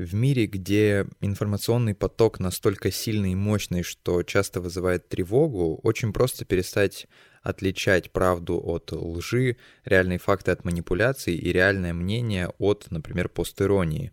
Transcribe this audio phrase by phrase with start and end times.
[0.00, 6.46] В мире, где информационный поток настолько сильный и мощный, что часто вызывает тревогу, очень просто
[6.46, 7.06] перестать
[7.42, 14.10] отличать правду от лжи, реальные факты от манипуляций и реальное мнение от, например, постиронии.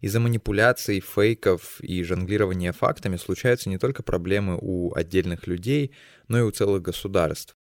[0.00, 5.92] Из-за манипуляций, фейков и жонглирования фактами случаются не только проблемы у отдельных людей,
[6.26, 7.54] но и у целых государств.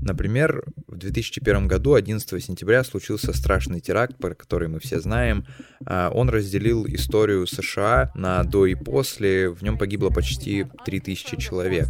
[0.00, 5.44] Например, в 2001 году, 11 сентября, случился страшный теракт, про который мы все знаем.
[5.86, 9.50] А, он разделил историю США на до и после.
[9.50, 11.88] В нем погибло почти 3000 человек.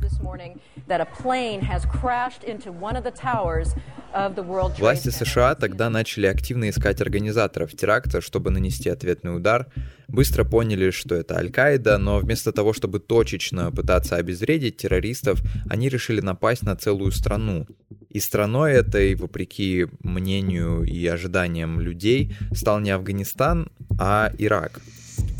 [4.80, 9.66] Власти США тогда начали активно искать организаторов теракта, чтобы нанести ответный удар.
[10.08, 16.22] Быстро поняли, что это Аль-Каида, но вместо того, чтобы точечно пытаться обезвредить террористов, они решили
[16.22, 17.66] напасть на целую страну.
[18.08, 24.80] И страной этой, вопреки мнению и ожиданиям людей, стал не Афганистан, а Ирак.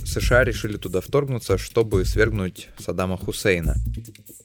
[0.04, 3.76] США решили туда вторгнуться, чтобы свергнуть Саддама Хусейна.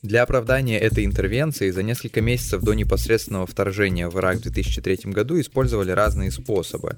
[0.01, 5.39] Для оправдания этой интервенции за несколько месяцев до непосредственного вторжения в Ирак в 2003 году
[5.39, 6.97] использовали разные способы.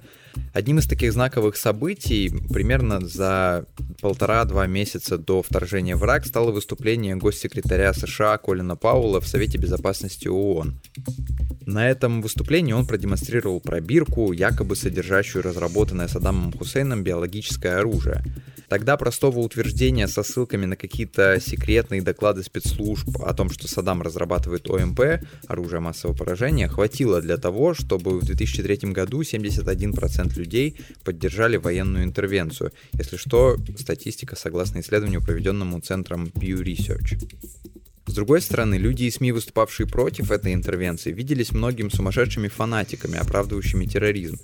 [0.53, 3.65] Одним из таких знаковых событий, примерно за
[4.01, 10.27] полтора-два месяца до вторжения в Ирак, стало выступление госсекретаря США Колина Паула в Совете Безопасности
[10.27, 10.79] ООН.
[11.65, 18.23] На этом выступлении он продемонстрировал пробирку, якобы содержащую разработанное Саддамом Хусейном биологическое оружие.
[18.67, 24.69] Тогда простого утверждения со ссылками на какие-то секретные доклады спецслужб о том, что Саддам разрабатывает
[24.69, 25.01] ОМП,
[25.47, 32.71] оружие массового поражения, хватило для того, чтобы в 2003 году 71% людей поддержали военную интервенцию.
[32.93, 37.19] Если что, статистика согласно исследованию, проведенному Центром Pew Research.
[38.07, 43.85] С другой стороны, люди и СМИ, выступавшие против этой интервенции, виделись многим сумасшедшими фанатиками, оправдывающими
[43.85, 44.37] терроризм.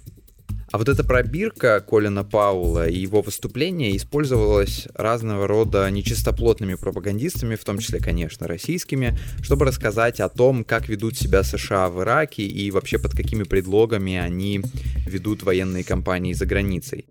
[0.72, 7.64] А вот эта пробирка Колина Паула и его выступление использовалось разного рода нечистоплотными пропагандистами, в
[7.66, 12.72] том числе, конечно, российскими, чтобы рассказать о том, как ведут себя США в Ираке и
[12.72, 14.62] вообще под какими предлогами они
[15.06, 17.06] ведут военные кампании за границей.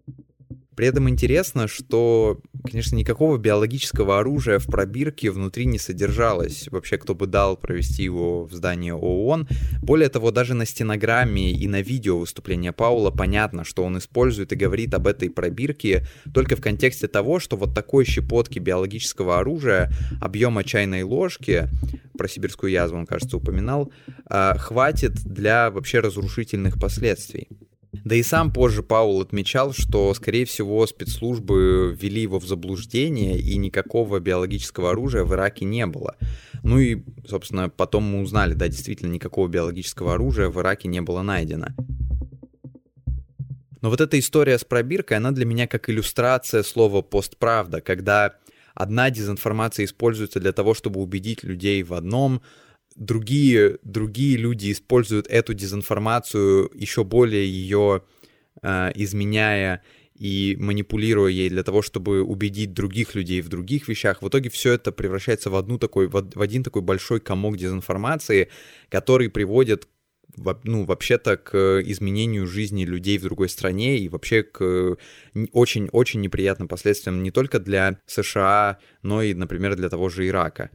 [0.77, 6.69] При этом интересно, что, конечно, никакого биологического оружия в пробирке внутри не содержалось.
[6.71, 9.49] Вообще, кто бы дал провести его в здание ООН.
[9.83, 14.57] Более того, даже на стенограмме и на видео выступления Паула понятно, что он использует и
[14.57, 20.65] говорит об этой пробирке только в контексте того, что вот такой щепотки биологического оружия объема
[20.65, 21.69] чайной ложки
[22.17, 23.91] про сибирскую язву он, кажется, упоминал,
[24.27, 27.49] а, хватит для вообще разрушительных последствий.
[27.93, 33.57] Да и сам позже Паул отмечал, что, скорее всего, спецслужбы ввели его в заблуждение, и
[33.57, 36.17] никакого биологического оружия в Ираке не было.
[36.63, 41.23] Ну и, собственно, потом мы узнали, да, действительно, никакого биологического оружия в Ираке не было
[41.23, 41.69] найдено.
[43.81, 48.35] Но вот эта история с пробиркой, она для меня как иллюстрация слова «постправда», когда
[48.75, 52.43] одна дезинформация используется для того, чтобы убедить людей в одном,
[53.01, 58.03] другие, другие люди используют эту дезинформацию, еще более ее
[58.63, 59.83] э, изменяя
[60.15, 64.21] и манипулируя ей для того, чтобы убедить других людей в других вещах.
[64.23, 68.51] В итоге все это превращается в, одну такой, в один такой большой комок дезинформации,
[68.91, 69.89] который приводит
[70.65, 74.97] ну, вообще-то к изменению жизни людей в другой стране и вообще к
[75.53, 80.71] очень-очень неприятным последствиям не только для США, но и, например, для того же Ирака.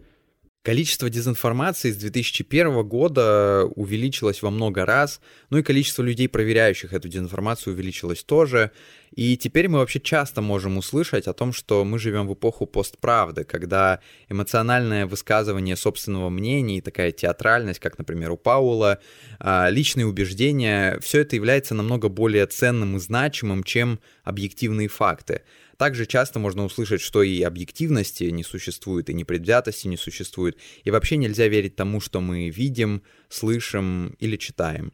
[0.65, 5.21] Количество дезинформации с 2001 года увеличилось во много раз,
[5.51, 8.71] ну и количество людей, проверяющих эту дезинформацию, увеличилось тоже.
[9.11, 13.43] И теперь мы вообще часто можем услышать о том, что мы живем в эпоху постправды,
[13.43, 18.97] когда эмоциональное высказывание собственного мнения и такая театральность, как, например, у Паула,
[19.39, 25.43] а, личные убеждения, все это является намного более ценным и значимым, чем объективные факты.
[25.77, 31.17] Также часто можно услышать, что и объективности не существует, и непредвзятости не существует, и вообще
[31.17, 34.93] нельзя верить тому, что мы видим, слышим или читаем.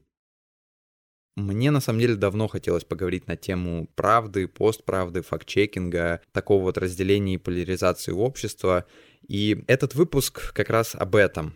[1.38, 7.35] Мне на самом деле давно хотелось поговорить на тему правды, постправды, факт-чекинга, такого вот разделения
[7.35, 8.85] и поляризации общества.
[9.28, 11.55] И этот выпуск как раз об этом.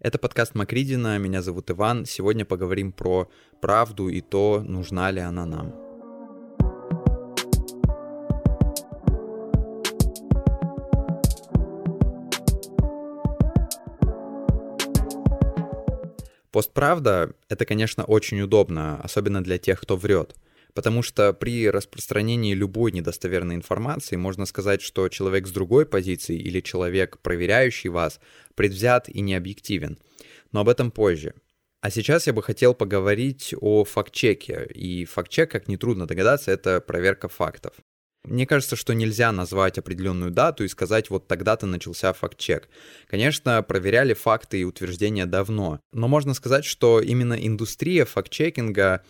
[0.00, 2.04] Это подкаст Макридина, меня зовут Иван.
[2.04, 3.30] Сегодня поговорим про
[3.60, 5.81] правду и то, нужна ли она нам.
[16.52, 20.36] Постправда— это, конечно, очень удобно, особенно для тех, кто врет.
[20.74, 26.60] Потому что при распространении любой недостоверной информации можно сказать, что человек с другой позиции или
[26.60, 28.20] человек, проверяющий вас,
[28.54, 29.98] предвзят и необъективен.
[30.52, 31.34] Но об этом позже.
[31.80, 34.68] А сейчас я бы хотел поговорить о факт-чеке.
[34.74, 37.72] И факт-чек, как нетрудно догадаться, это проверка фактов.
[38.24, 42.68] Мне кажется, что нельзя назвать определенную дату и сказать, вот тогда-то начался факт-чек.
[43.08, 49.04] Конечно, проверяли факты и утверждения давно, но можно сказать, что именно индустрия факт-чекинга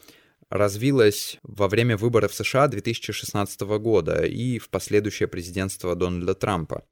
[0.48, 6.84] развилась во время выборов США 2016 года и в последующее президентство Дональда Трампа.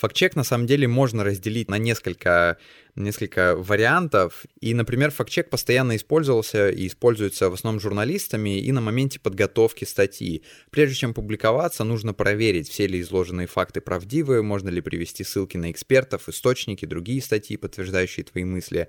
[0.00, 2.56] Фактчек на самом деле можно разделить на несколько,
[2.96, 4.46] несколько вариантов.
[4.58, 10.42] И, например, фактчек постоянно использовался и используется в основном журналистами и на моменте подготовки статьи.
[10.70, 15.70] Прежде чем публиковаться, нужно проверить, все ли изложенные факты правдивы, можно ли привести ссылки на
[15.70, 18.88] экспертов, источники, другие статьи, подтверждающие твои мысли.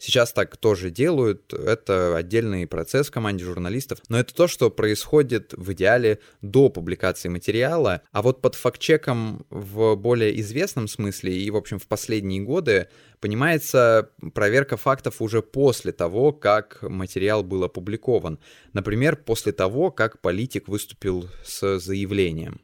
[0.00, 5.54] Сейчас так тоже делают, это отдельный процесс в команде журналистов, но это то, что происходит
[5.56, 11.56] в идеале до публикации материала, а вот под фактчеком в более известном смысле и, в
[11.56, 12.86] общем, в последние годы
[13.18, 18.38] понимается проверка фактов уже после того, как материал был опубликован.
[18.72, 22.60] Например, после того, как политик выступил с заявлением.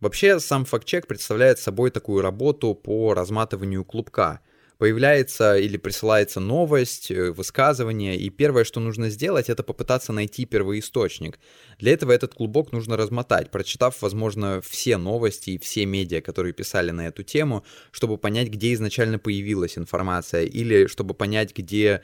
[0.00, 4.40] Вообще, сам фактчек представляет собой такую работу по разматыванию клубка—
[4.82, 11.38] появляется или присылается новость, э, высказывание, и первое, что нужно сделать, это попытаться найти первоисточник.
[11.78, 16.90] Для этого этот клубок нужно размотать, прочитав, возможно, все новости и все медиа, которые писали
[16.90, 22.02] на эту тему, чтобы понять, где изначально появилась информация, или чтобы понять, где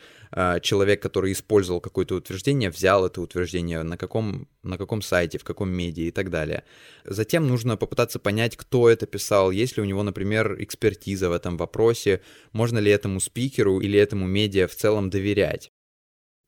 [0.62, 5.70] человек, который использовал какое-то утверждение, взял это утверждение, на каком, на каком сайте, в каком
[5.70, 6.64] медиа и так далее.
[7.04, 11.56] Затем нужно попытаться понять, кто это писал, есть ли у него, например, экспертиза в этом
[11.56, 12.20] вопросе,
[12.52, 15.70] можно ли этому спикеру или этому медиа в целом доверять.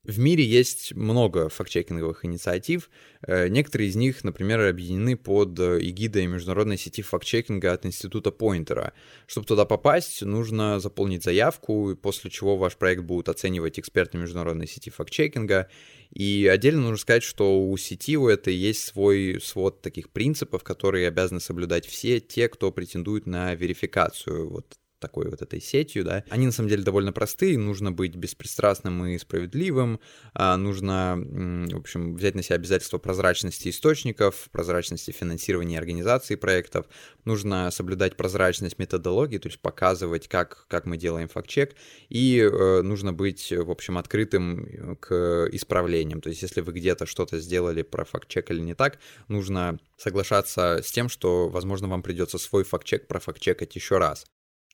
[0.03, 2.89] В мире есть много фактчекинговых инициатив.
[3.21, 8.93] Э, некоторые из них, например, объединены под эгидой международной сети фактчекинга от Института Пойнтера.
[9.27, 14.89] Чтобы туда попасть, нужно заполнить заявку, после чего ваш проект будут оценивать эксперты международной сети
[14.89, 15.69] фактчекинга.
[16.09, 21.07] И отдельно нужно сказать, что у сети у этой есть свой свод таких принципов, которые
[21.07, 26.45] обязаны соблюдать все те, кто претендует на верификацию вот такой вот этой сетью, да, они
[26.45, 29.99] на самом деле довольно простые, нужно быть беспристрастным и справедливым,
[30.33, 36.85] а, нужно, в общем, взять на себя обязательства прозрачности источников, прозрачности финансирования организации проектов,
[37.25, 41.75] нужно соблюдать прозрачность методологии, то есть показывать, как, как мы делаем факт-чек,
[42.09, 47.39] и э, нужно быть, в общем, открытым к исправлениям, то есть если вы где-то что-то
[47.39, 52.63] сделали про факт-чек или не так, нужно соглашаться с тем, что, возможно, вам придется свой
[52.63, 54.25] факт-чек профакт-чекать еще раз.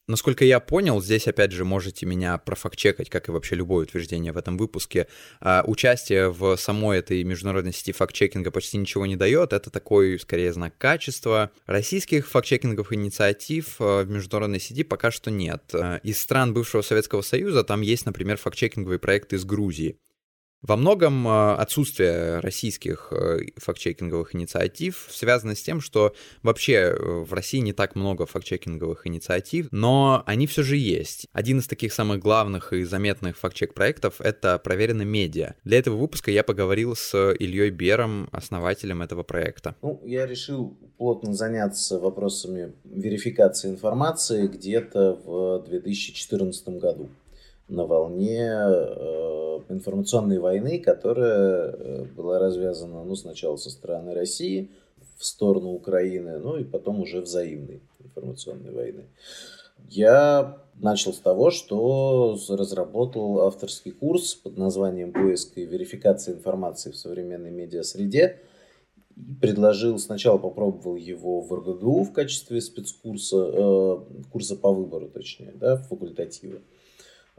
[0.09, 4.38] Насколько я понял, здесь опять же можете меня профакчекать, как и вообще любое утверждение в
[4.38, 5.07] этом выпуске.
[5.42, 9.51] А, участие в самой этой международной сети фактчекинга почти ничего не дает.
[9.51, 11.51] Это такой, скорее, знак качества.
[11.65, 15.63] Российских фактчекинговых инициатив а, в международной сети пока что нет.
[15.74, 19.98] А, из стран бывшего Советского Союза там есть, например, фактчекинговый проект из Грузии.
[20.63, 27.31] Во многом э, отсутствие российских э, фактчекинговых инициатив связано с тем, что вообще э, в
[27.31, 31.27] России не так много фактчекинговых инициатив, но они все же есть.
[31.31, 35.54] Один из таких самых главных и заметных фактчек проектов— это «Проверено медиа».
[35.63, 39.75] Для этого выпуска я поговорил с Ильей Бером, основателем этого проекта.
[39.83, 47.09] Ну, я решил плотно заняться вопросами верификации информации где-то в 2014 году
[47.68, 54.72] на волне э, информационной войны, которая э, была развязана ну, сначала со стороны России
[55.18, 59.06] в сторону Украины, ну и потом уже взаимной информационной войны.
[59.90, 66.97] Я начал с того, что разработал авторский курс под названием «Поиск и верификация информации в
[66.97, 68.40] современной медиасреде».
[69.42, 73.97] Предложил, сначала попробовал его в РГГУ в качестве спецкурса, э,
[74.31, 76.59] курса по выбору, точнее, да, факультатива.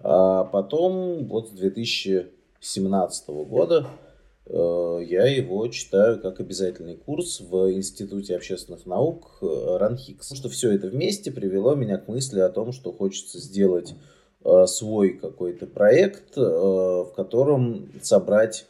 [0.02, 3.86] А потом, вот с 2017 года,
[4.46, 10.34] э, я его читаю как обязательный курс в Институте общественных наук э, РАНХИКС.
[10.34, 13.94] Что все это вместе привело меня к мысли о том, что хочется сделать
[14.44, 18.66] э, свой какой-то проект, в котором собрать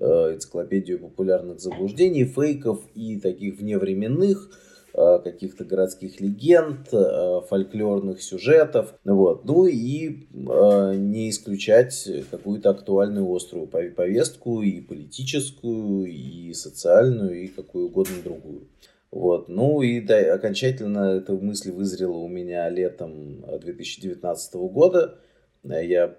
[0.00, 4.50] энциклопедию популярных заблуждений, фейков и таких вневременных,
[4.94, 8.94] каких-то городских легенд, э, фольклорных сюжетов.
[9.04, 9.44] Вот.
[9.44, 17.86] Ну и э, не исключать какую-то актуальную острую повестку и политическую, и социальную, и какую
[17.86, 18.68] угодно другую.
[19.10, 19.48] Вот.
[19.48, 25.18] Ну и да, окончательно эта мысль вызрела у меня летом 2019 года.
[25.64, 26.16] Я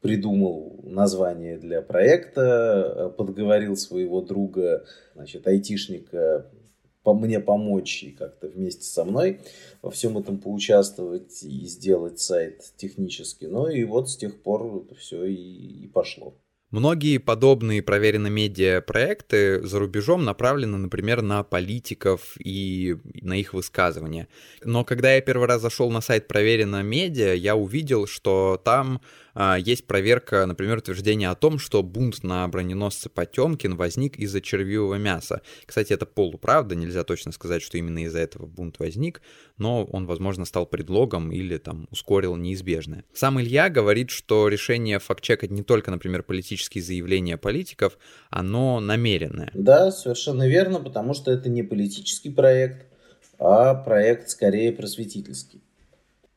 [0.00, 6.46] придумал название для проекта, подговорил своего друга, значит, айтишника
[7.06, 9.38] по мне помочь и как-то вместе со мной
[9.80, 13.44] во всем этом поучаствовать и сделать сайт технически.
[13.44, 16.34] Ну и вот с тех пор это все и, и пошло.
[16.72, 24.26] Многие подобные проверенные медиа проекты за рубежом направлены, например, на политиков и на их высказывания.
[24.64, 29.00] Но когда я первый раз зашел на сайт проверено медиа, я увидел, что там
[29.58, 35.42] есть проверка, например, утверждение о том, что бунт на броненосце Потемкин возник из-за червивого мяса.
[35.66, 39.20] Кстати, это полуправда, нельзя точно сказать, что именно из-за этого бунт возник,
[39.58, 43.04] но он, возможно, стал предлогом или там ускорил неизбежное.
[43.12, 47.98] Сам Илья говорит, что решение факт-чекать не только, например, политические заявления политиков,
[48.30, 49.50] оно намеренное.
[49.52, 52.86] Да, совершенно верно, потому что это не политический проект,
[53.38, 55.60] а проект скорее просветительский.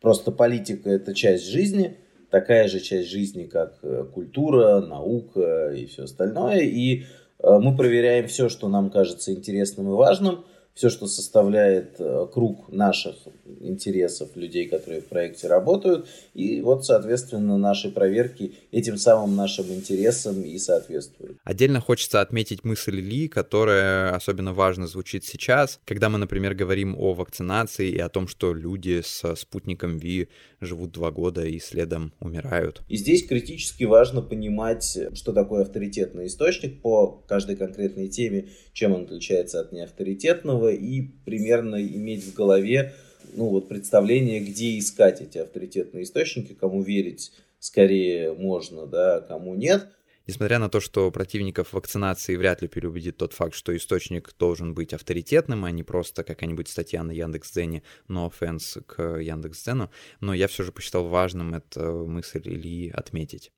[0.01, 1.98] Просто политика– это часть жизни–
[2.29, 6.62] такая же часть жизни, как э, культура, наука и все остальное.
[6.62, 7.03] И
[7.39, 10.45] э, мы проверяем все, что нам кажется интересным и важным–
[10.79, 13.17] все, что составляет э, круг наших
[13.59, 16.07] интересов людей, которые в проекте работают.
[16.33, 21.38] И вот, соответственно, наши проверки этим самым нашим интересам и соответствуют.
[21.43, 27.13] Отдельно хочется отметить мысль Ли, которая особенно важно звучит сейчас, когда мы, например, говорим о
[27.13, 30.29] вакцинации и о том, что люди с спутником Ви
[30.62, 32.83] живут два года и следом умирают.
[32.88, 39.03] И здесь критически важно понимать, что такое авторитетный источник по каждой конкретной теме, чем он
[39.03, 42.94] отличается от неавторитетного, и примерно иметь в голове
[43.36, 49.90] ну, вот, представление, где искать эти авторитетные источники, кому верить скорее можно, да, кому нет.
[50.28, 54.94] Несмотря на то, что противников вакцинации вряд ли переубедит тот факт, что источник должен быть
[54.94, 59.90] авторитетным, а не просто какая-нибудь статья на Яндекс.Дзене, no offense к Яндекс.Дзену,
[60.22, 63.52] но я все же посчитал важным эту мысль Ильи отметить.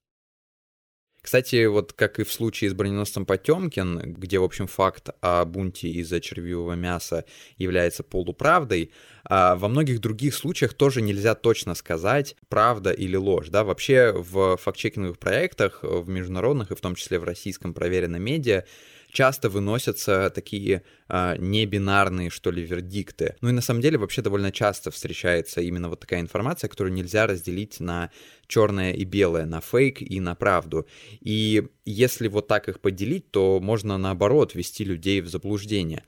[1.21, 5.87] Кстати, вот как и в случае с броненосцем Потемкин, где, в общем, факт о бунте
[5.89, 7.25] из-за червивого мяса
[7.57, 8.91] является полуправдой,
[9.23, 13.49] а во многих других случаях тоже нельзя точно сказать, правда или ложь.
[13.49, 13.63] Да?
[13.63, 18.65] Вообще в фактчекинговых проектах, в международных и в том числе в российском проверенном медиа,
[19.11, 23.35] часто выносятся такие а, небинарные, что ли, вердикты.
[23.41, 27.27] Ну и на самом деле вообще довольно часто встречается именно вот такая информация, которую нельзя
[27.27, 28.09] разделить на
[28.47, 30.87] черное и белое, на фейк и на правду.
[31.19, 36.03] И если вот так их поделить, то можно наоборот ввести людей в заблуждение.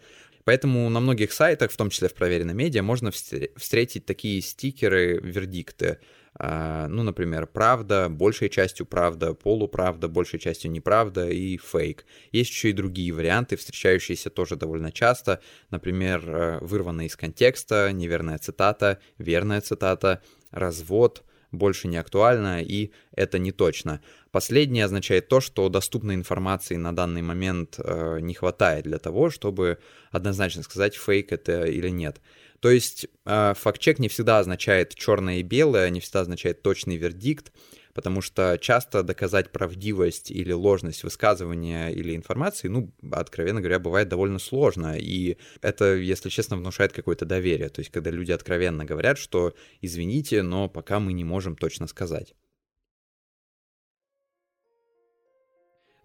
[0.46, 6.00] Поэтому на многих сайтах, в том числе в проверенном медиа, можно встретить такие стикеры, вердикты.
[6.36, 12.06] А, ну, например, правда, большей частью правда, полуправда, большей частью неправда и фейк.
[12.32, 15.42] Есть еще и другие варианты, встречающиеся тоже довольно часто.
[15.70, 20.22] Например, э, вырванная из контекста, неверная цитата, верная цитата,
[20.52, 21.24] развод,
[21.54, 24.02] больше не актуально и это не точно.
[24.32, 29.78] Последнее означает то, что доступной информации на данный момент э, не хватает для того, чтобы
[30.12, 32.20] однозначно сказать, фейк это или нет.
[32.64, 37.52] То есть э, факт-чек не всегда означает черное и белое, не всегда означает точный вердикт,
[37.94, 44.40] потому что часто доказать правдивость или ложность высказывания или информации, ну, откровенно говоря, бывает довольно
[44.40, 49.54] сложно, и это, если честно, внушает какое-то доверие, то есть когда люди откровенно говорят, что
[49.82, 52.34] извините, но пока мы не можем точно сказать.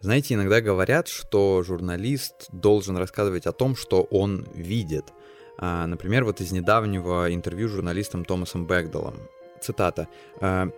[0.01, 6.41] Знаете, иногда говорят, что журналист должен рассказывать о том, что он видит– а, например, вот
[6.41, 9.17] из недавнего интервью с журналистом Томасом Бэгдалом.
[9.61, 10.09] Цитата.
[10.41, 10.69] «А,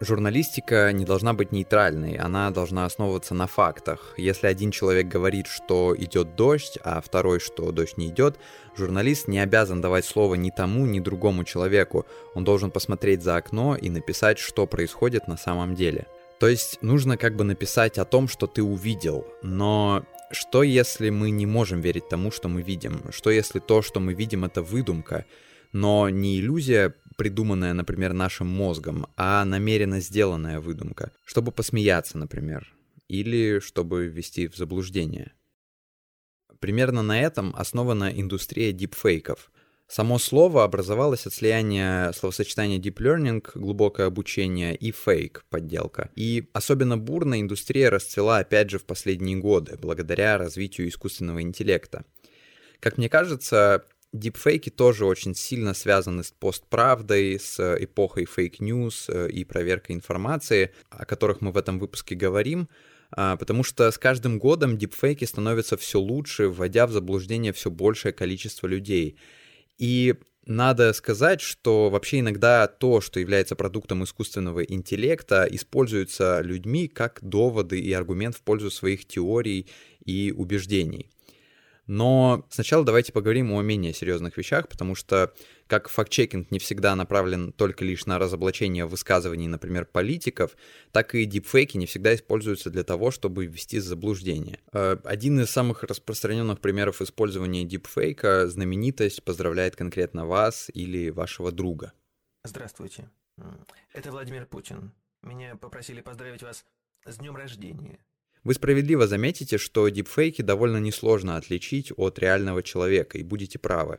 [0.00, 4.14] Журналистика не должна быть нейтральной, она должна основываться на фактах.
[4.16, 8.36] Если один человек говорит, что идет дождь, а второй, что дождь не идет,
[8.76, 12.06] журналист не обязан давать слово ни тому, ни другому человеку.
[12.34, 16.06] Он должен посмотреть за окно и написать, что происходит на самом деле.
[16.40, 21.30] То есть нужно как бы написать о том, что ты увидел, но что если мы
[21.30, 23.00] не можем верить тому, что мы видим?
[23.12, 25.26] Что если то, что мы видим, это выдумка,
[25.72, 32.72] но не иллюзия, придуманная, например, нашим мозгом, а намеренно сделанная выдумка, чтобы посмеяться, например,
[33.08, 35.32] или чтобы ввести в заблуждение?
[36.60, 39.50] Примерно на этом основана индустрия дипфейков.
[39.86, 46.10] Само слово образовалось от слияния словосочетания deep learning, глубокое обучение, и fake, подделка.
[46.16, 52.04] И особенно бурно индустрия расцвела опять же в последние годы, благодаря развитию искусственного интеллекта.
[52.80, 59.28] Как мне кажется, дипфейки тоже очень сильно связаны с постправдой, с эпохой fake news э,
[59.30, 62.68] и проверкой информации, о которых мы в этом выпуске говорим,
[63.10, 68.12] а, потому что с каждым годом дипфейки становятся все лучше, вводя в заблуждение все большее
[68.14, 69.18] количество людей—
[69.78, 70.14] и
[70.46, 77.80] надо сказать, что вообще иногда то, что является продуктом искусственного интеллекта, используется людьми как доводы
[77.80, 79.66] и аргумент в пользу своих теорий
[80.04, 81.10] и убеждений.
[81.86, 85.34] Но сначала давайте поговорим о менее серьезных вещах, потому что
[85.66, 90.56] как факт-чекинг не всегда направлен только лишь на разоблачение высказываний, например, политиков,
[90.92, 94.60] так и дипфейки не всегда используются для того, чтобы ввести заблуждение.
[94.72, 101.92] Э, один из самых распространенных примеров использования дипфейка— знаменитость поздравляет конкретно вас или вашего друга.
[102.44, 103.10] Здравствуйте.
[103.92, 104.92] Это Владимир Путин.
[105.22, 106.64] Меня попросили поздравить вас
[107.06, 107.98] с днем рождения.
[108.44, 113.98] Вы справедливо заметите, что дипфейки довольно несложно отличить от реального человека, и будете правы.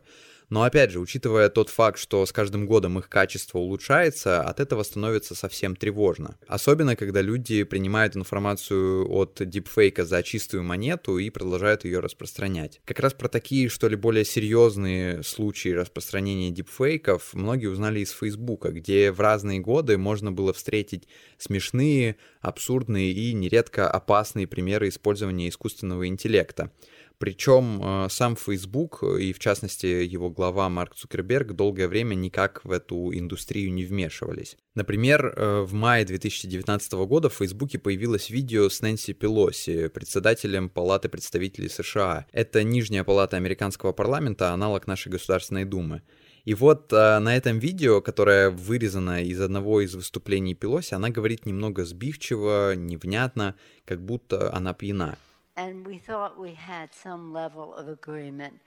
[0.49, 4.83] Но опять же, учитывая тот факт, что с каждым годом их качество улучшается, от этого
[4.83, 6.37] становится совсем тревожно.
[6.47, 12.81] Особенно, когда люди принимают информацию от дипфейка за чистую монету и продолжают ее распространять.
[12.85, 18.71] Как раз про такие, что ли, более серьезные случаи распространения дипфейков многие узнали из Фейсбука,
[18.71, 26.07] где в разные годы можно было встретить смешные, абсурдные и нередко опасные примеры использования искусственного
[26.07, 26.71] интеллекта.
[27.17, 32.72] Причем э, сам Facebook и, в частности, его глава Марк Цукерберг долгое время никак в
[32.72, 34.57] эту индустрию не вмешивались.
[34.75, 41.07] Например, э, в мае 2019 года в Фейсбуке появилось видео с Нэнси Пелоси, председателем Палаты
[41.07, 42.25] представителей США.
[42.34, 46.01] Это нижняя палата американского парламента, аналог нашей Государственной Думы.
[46.45, 51.45] И вот э, на этом видео, которое вырезано из одного из выступлений Пелоси, она говорит
[51.45, 55.17] немного сбивчиво, невнятно, как будто она пьяна.
[55.57, 58.59] And we thought we had some level of agreement,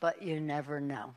[0.00, 1.14] but you never know.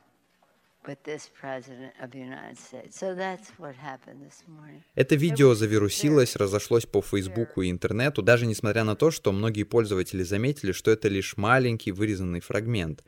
[4.94, 10.22] Это видео завирусилось, разошлось по Фейсбуку и интернету, даже несмотря на то, что многие пользователи
[10.22, 13.04] заметили, что это лишь маленький вырезанный фрагмент.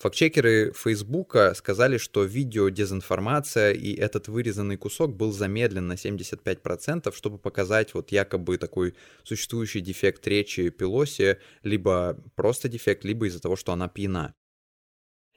[0.00, 7.36] Фактчекеры Фейсбука сказали, что видео дезинформация и этот вырезанный кусок был замедлен на 75%, чтобы
[7.36, 13.72] показать вот якобы такой существующий дефект речи Пелоси, либо просто дефект, либо из-за того, что
[13.74, 14.34] она пьяна.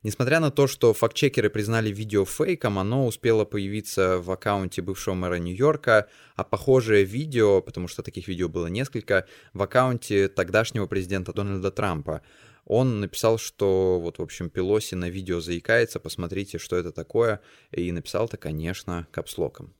[0.01, 5.35] Несмотря на то, что фактчекеры признали видео фейком, оно успело появиться в аккаунте бывшего мэра
[5.35, 11.69] Нью-Йорка, а похожее видео, потому что таких видео было несколько, в аккаунте тогдашнего президента Дональда
[11.69, 12.21] Трампа.
[12.65, 17.41] Он написал, что вот, в общем, Пелоси на видео заикается, посмотрите, что это такое,
[17.71, 19.73] и написал это, конечно, капслоком.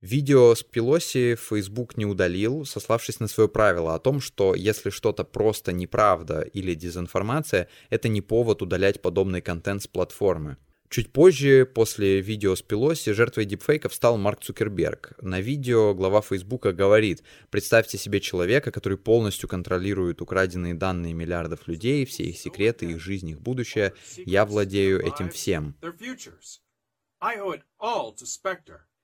[0.00, 5.22] Видео с Пелоси Facebook не удалил, сославшись на свое правило о том, что если что-то
[5.22, 10.56] просто неправда или дезинформация, это не повод удалять подобный контент с платформы.
[10.92, 15.14] Чуть позже, после видео с Пелоси, жертвой дипфейков стал Марк Цукерберг.
[15.22, 22.04] На видео глава Фейсбука говорит, представьте себе человека, который полностью контролирует украденные данные миллиардов людей,
[22.04, 23.94] все их секреты, их жизнь, их будущее.
[24.18, 25.74] Я владею этим всем.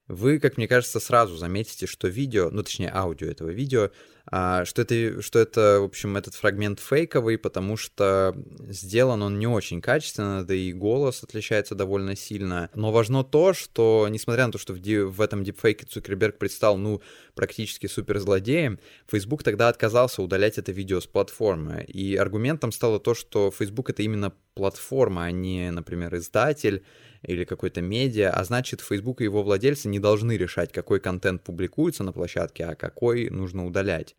[0.08, 3.90] Вы, как мне кажется, сразу заметите, что видео, ну точнее аудио этого видео,
[4.30, 8.34] а, что это, что это, в общем, этот фрагмент фейковый, потому что
[8.68, 12.68] сделан он не очень качественно, да и голос отличается довольно сильно.
[12.74, 17.00] Но важно то, что, несмотря на то, что в, в этом дипфейке Цукерберг предстал, ну,
[17.34, 18.78] практически суперзлодеем,
[19.10, 21.84] Facebook тогда отказался удалять это видео с платформы.
[21.84, 26.82] И аргументом стало то, что Facebook это именно платформа, а не, например, издатель,
[27.22, 32.04] или какой-то медиа, а значит, Facebook и его владельцы не должны решать, какой контент публикуется
[32.04, 34.16] на площадке, а какой нужно удалять.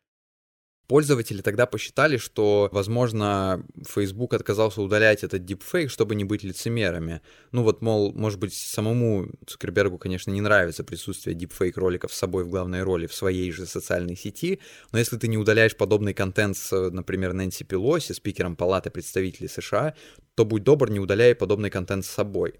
[0.89, 7.21] Пользователи тогда посчитали, что, возможно, Facebook отказался удалять этот дипфейк, чтобы не быть лицемерами.
[7.51, 12.43] Ну вот, мол, может быть, самому Цукербергу, конечно, не нравится присутствие дипфейк роликов с собой
[12.43, 16.57] в главной роли в своей же социальной сети, но если ты не удаляешь подобный контент
[16.57, 19.93] с, например, Нэнси Пелоси, спикером Палаты представителей США,
[20.33, 22.55] то будь добр, не удаляй подобный контент с собой.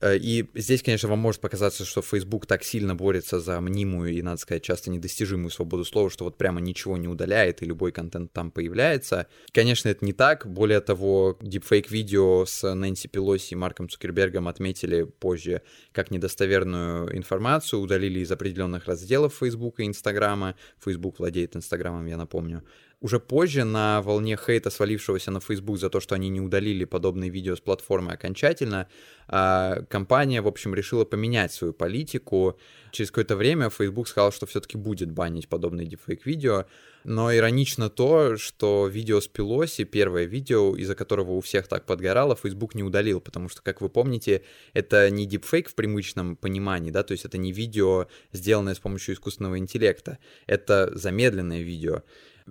[0.00, 4.22] Э, и здесь, конечно, вам может показаться, что Facebook так сильно борется за мнимую и,
[4.22, 8.32] надо сказать, часто недостижимую свободу слова, что вот прямо ничего не удаляет, и любой контент
[8.32, 9.26] там появляется.
[9.52, 10.46] Конечно, это не так.
[10.46, 18.20] Более того, дипфейк-видео с Нэнси Пелоси и Марком Цукербергом отметили позже как недостоверную информацию, удалили
[18.20, 20.54] из определенных разделов Facebook и Инстаграма.
[20.82, 22.62] Facebook владеет Инстаграмом, я напомню.
[23.00, 27.30] Уже позже, на волне хейта, свалившегося на Facebook за то, что они не удалили подобные
[27.30, 28.88] видео с платформы окончательно,
[29.28, 32.58] а, компания, в общем, решила поменять свою политику.
[32.90, 36.64] Через какое-то время Facebook сказал, что все-таки будет банить подобные дефейк-видео.
[37.04, 42.34] Но иронично то, что видео с Пелоси, первое видео, из-за которого у всех так подгорало,
[42.34, 47.04] Facebook не удалил, потому что, как вы помните, это не дипфейк в привычном понимании, да,
[47.04, 52.02] то есть это не видео, сделанное с помощью искусственного интеллекта, это замедленное видео.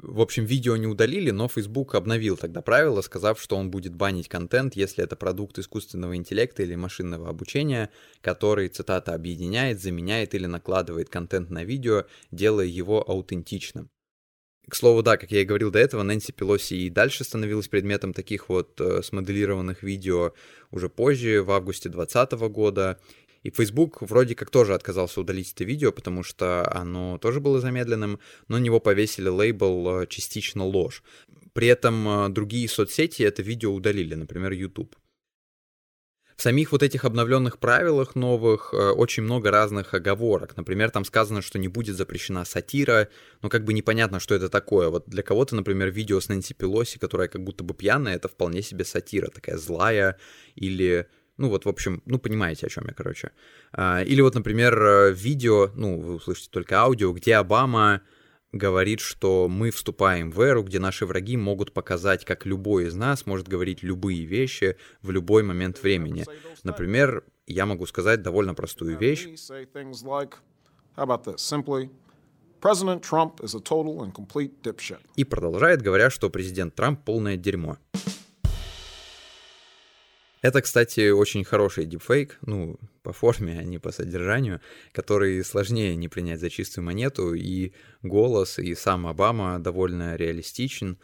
[0.01, 4.27] В общем, видео не удалили, но Facebook обновил тогда правила, сказав, что он будет банить
[4.27, 7.89] контент, если это продукт искусственного интеллекта или машинного обучения,
[8.21, 13.89] который, цитата, объединяет, заменяет или накладывает контент на видео, делая его аутентичным.
[14.69, 18.13] К слову, да, как я и говорил до этого, Нэнси Пелоси и дальше становилась предметом
[18.13, 20.33] таких вот э, смоделированных видео
[20.71, 22.99] уже позже, в августе 2020 года.
[23.47, 28.19] И Facebook вроде как тоже отказался удалить это видео, потому что оно тоже было замедленным,
[28.49, 31.01] но на него повесили лейбл э, «частично ложь».
[31.53, 34.97] При этом э, другие соцсети это видео удалили, например, YouTube.
[36.35, 40.57] В самих вот этих обновленных правилах новых э, очень много разных оговорок.
[40.57, 43.07] Например, там сказано, что не будет запрещена сатира,
[43.41, 44.89] но как бы непонятно, что это такое.
[44.89, 48.61] Вот для кого-то, например, видео с Нэнси Пелоси, которая как будто бы пьяная, это вполне
[48.61, 50.19] себе сатира, такая злая,
[50.55, 51.07] или
[51.37, 53.31] ну вот, в общем, ну понимаете, о чем я, короче.
[53.71, 58.01] А, или вот, например, э, видео, ну вы услышите только аудио, где Обама
[58.51, 63.25] говорит, что мы вступаем в эру, где наши враги могут показать, как любой из нас
[63.25, 66.25] может говорить любые вещи в любой момент времени.
[66.63, 69.27] Например, я могу сказать довольно простую вещь.
[75.15, 77.77] И продолжает, говоря, что президент Трамп полное дерьмо.
[80.47, 84.61] Это, кстати, очень хороший дипфейк, ну, по форме, а не по содержанию,
[84.93, 90.97] который сложнее не принять за чистую монету, и голос, и сам Обама довольно реалистичен,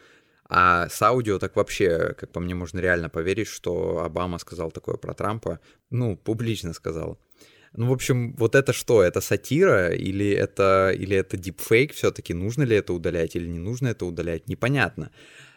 [0.48, 4.96] а с аудио так вообще, как по мне, можно реально поверить, что Обама сказал такое
[4.96, 7.18] про Трампа, ну, публично сказал.
[7.74, 9.02] Ну, в общем, вот это что?
[9.02, 12.32] Это сатира или это, или это дипфейк все-таки?
[12.32, 14.48] Нужно ли это удалять или не нужно это удалять?
[14.48, 15.10] Непонятно.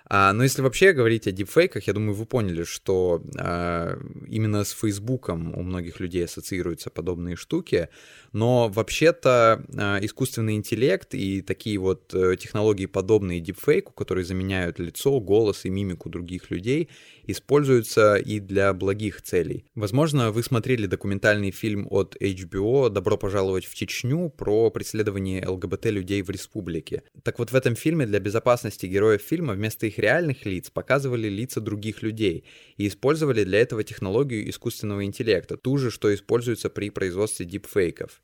[0.10, 4.72] А, но если вообще говорить о дипфейках, я думаю, вы поняли, что а, именно с
[4.72, 7.90] Фейсбуком у многих людей ассоциируются подобные штуки,
[8.38, 15.20] но вообще-то а, искусственный интеллект и такие вот а, технологии, подобные дипфейку, которые заменяют лицо,
[15.20, 16.90] голос и мимику других людей,
[17.26, 19.66] используются и для благих целей.
[19.74, 26.30] Возможно, вы смотрели документальный фильм от HBO «Добро пожаловать в Чечню» про преследование ЛГБТ-людей в
[26.30, 27.02] республике.
[27.24, 31.60] Так вот, в этом фильме для безопасности героев фильма вместо их реальных лиц показывали лица
[31.60, 32.46] других людей
[32.78, 38.22] и использовали для этого технологию искусственного интеллекта, ту же, что используется при производстве дипфейков.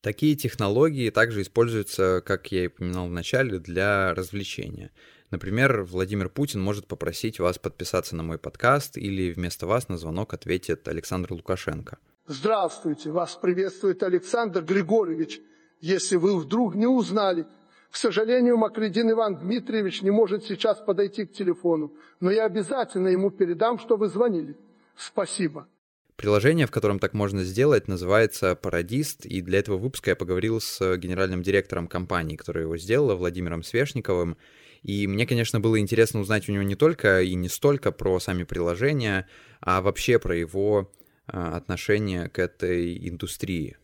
[0.00, 4.92] Такие технологии также используются, как я и упоминал в начале, для развлечения.
[5.32, 10.34] Например, Владимир Путин может попросить вас подписаться на мой подкаст или вместо вас на звонок
[10.34, 11.98] ответит Александр Лукашенко.
[12.26, 15.40] Здравствуйте, вас приветствует Александр Григорьевич.
[15.80, 17.46] Если вы вдруг не узнали,
[17.90, 23.30] к сожалению, Макредин Иван Дмитриевич не может сейчас подойти к телефону, но я обязательно ему
[23.30, 24.56] передам, что вы звонили.
[24.96, 25.66] Спасибо.
[26.18, 30.96] Приложение, в котором так можно сделать, называется Парадист, и для этого выпуска я поговорил с
[30.96, 34.36] генеральным директором компании, которая его сделала, Владимиром Свешниковым.
[34.82, 38.42] И мне, конечно, было интересно узнать у него не только и не столько про сами
[38.42, 39.28] приложения,
[39.60, 40.90] а вообще про его
[41.28, 43.76] а, отношение к этой индустрии.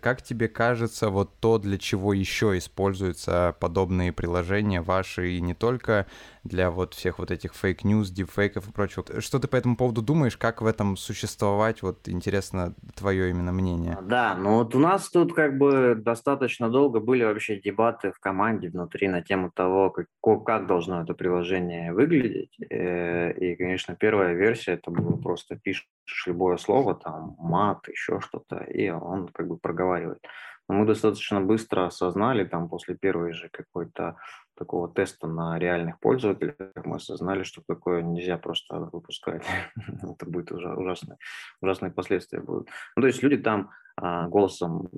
[0.00, 6.06] Как тебе кажется, вот то, для чего еще используются подобные приложения ваши, и не только
[6.46, 9.04] для вот всех вот этих fake news, дипфейков и прочего.
[9.20, 10.36] Что ты по этому поводу думаешь?
[10.36, 11.82] Как в этом существовать?
[11.82, 13.98] Вот интересно твое именно мнение.
[14.02, 18.68] Да, ну вот у нас тут как бы достаточно долго были вообще дебаты в команде
[18.68, 20.06] внутри на тему того, как,
[20.44, 22.56] как должно это приложение выглядеть.
[22.70, 25.86] Э, и, конечно, первая версия это было просто пишешь
[26.26, 30.20] любое слово, там мат, еще что-то, и он как бы проговаривает.
[30.68, 34.16] Но мы достаточно быстро осознали, там после первой же какой-то
[34.56, 39.44] такого теста на реальных пользователях, мы осознали, что такое нельзя просто выпускать.
[40.02, 41.18] Это будет уже ужасные,
[41.60, 42.68] ужасные последствия будут.
[42.96, 44.88] Ну, то есть люди там голосом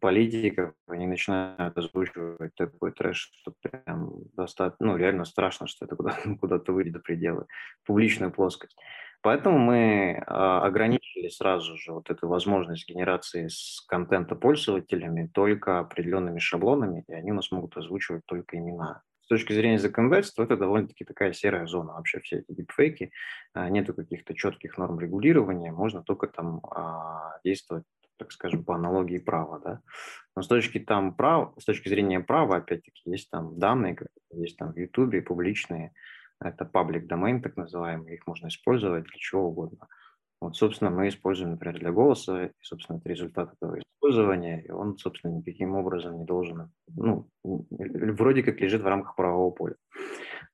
[0.00, 6.36] политиков, они начинают озвучивать такой трэш, что прям достаточно, ну, реально страшно, что это куда-то,
[6.40, 7.46] куда-то выйдет до предела,
[7.84, 8.76] публичную плоскость.
[9.22, 16.38] Поэтому мы а, ограничили сразу же вот эту возможность генерации с контента пользователями только определенными
[16.38, 19.02] шаблонами, и они у нас могут озвучивать только имена.
[19.22, 21.94] С точки зрения законодательства это довольно-таки такая серая зона.
[21.94, 23.10] Вообще все эти дипфейки,
[23.54, 27.82] а, нету каких-то четких норм регулирования, можно только там а, действовать
[28.18, 29.80] так скажем, по аналогии права, да.
[30.34, 33.96] Но с точки, там, прав, с точки зрения права, опять-таки, есть там данные,
[34.30, 35.92] есть там в Ютубе публичные,
[36.40, 39.88] это паблик domain, так называемый, их можно использовать для чего угодно.
[40.40, 44.98] Вот, собственно, мы используем, например, для голоса, и, собственно, это результат этого использования, и он,
[44.98, 49.76] собственно, никаким образом не должен, ну, вроде как лежит в рамках правового поля.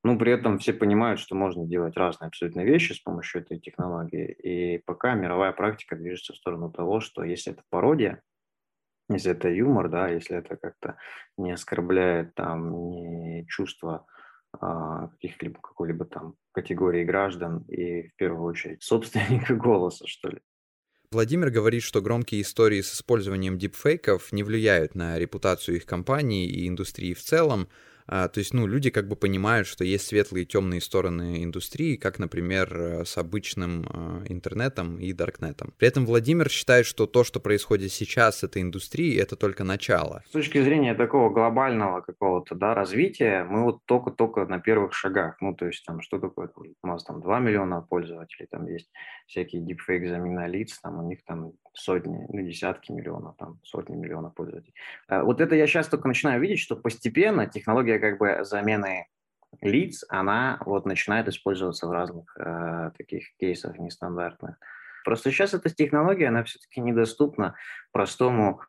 [0.03, 4.31] Но при этом все понимают, что можно делать разные абсолютно вещи с помощью этой технологии,
[4.31, 8.21] и пока мировая практика движется в сторону того, что если это пародия,
[9.09, 10.97] если это юмор, да, если это как-то
[11.37, 14.05] не оскорбляет там ни чувства
[14.59, 20.39] а, каких-либо какой-либо там категории граждан и в первую очередь собственника голоса, что ли.
[21.11, 26.67] Владимир говорит, что громкие истории с использованием дипфейков не влияют на репутацию их компании и
[26.67, 27.69] индустрии в целом,
[28.07, 31.95] А, то есть, ну, люди как бы понимают, что есть светлые и темные стороны индустрии,
[31.95, 35.73] как, например, э, с обычным э, интернетом и даркнетом.
[35.77, 40.23] При этом Владимир считает, что то, что происходит сейчас с этой индустрией, это только начало.
[40.27, 45.37] С точки зрения такого глобального какого-то, да, развития, мы вот только-только на первых шагах.
[45.41, 46.49] Ну, то есть, там, что такое?
[46.81, 48.89] У нас там 2 миллиона пользователей, там есть
[49.27, 54.33] всякие deepfake замена лиц, там у них там сотни, ну, десятки миллионов, там сотни миллионов
[54.33, 54.73] пользователей.
[55.07, 59.07] Э, вот это я сейчас только начинаю видеть, что постепенно технология как бы замены
[59.61, 64.57] лиц, она вот начинает использоваться в разных э, таких кейсах нестандартных.
[65.03, 67.55] Просто сейчас эта технология, она все-таки недоступна
[67.91, 68.61] простому,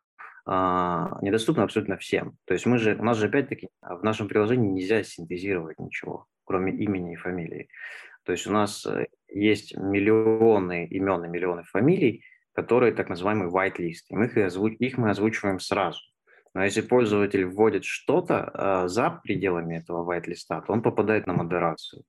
[0.47, 2.37] э, недоступна абсолютно всем.
[2.45, 6.73] То есть мы же, у нас же опять-таки в нашем приложении нельзя синтезировать ничего, кроме
[6.73, 7.69] имени и фамилии.
[8.25, 14.05] То есть у нас э, есть миллионы имен и миллионы фамилий, которые так называемый whitelist.
[14.09, 14.75] И мы их, озвуч...
[14.79, 16.01] их мы озвучиваем сразу.
[16.55, 22.05] Но если пользователь вводит что-то э, за пределами этого whitelist, то он попадает на модерацию.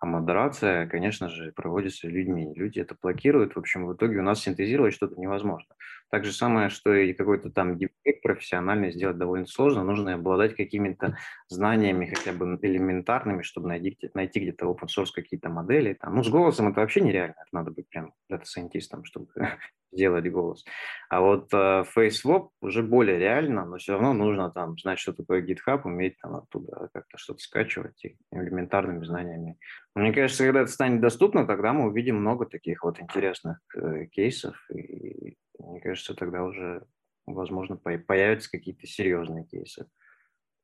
[0.00, 2.52] А модерация, конечно же, проводится людьми.
[2.54, 3.56] Люди это блокируют.
[3.56, 5.74] В общем, в итоге у нас синтезировать что-то невозможно.
[6.10, 9.84] Так же самое, что и какой-то там дипфейк профессиональный сделать довольно сложно.
[9.84, 11.18] Нужно обладать какими-то
[11.48, 15.92] знаниями хотя бы элементарными, чтобы найти, найти где-то open source какие-то модели.
[15.94, 16.14] Там.
[16.16, 17.32] Ну, с голосом это вообще нереально.
[17.32, 19.28] Это надо быть прям дата-сайентистом, чтобы
[19.92, 20.64] сделать голос.
[21.10, 25.42] А вот э, FaceSwap уже более реально, но все равно нужно там знать, что такое
[25.42, 29.58] GitHub, уметь там оттуда как-то что-то скачивать и элементарными знаниями.
[29.94, 34.56] Мне кажется, когда это станет доступно, тогда мы увидим много таких вот интересных э, кейсов,
[34.70, 36.86] и мне кажется, тогда уже,
[37.26, 39.86] возможно, появятся какие-то серьезные кейсы,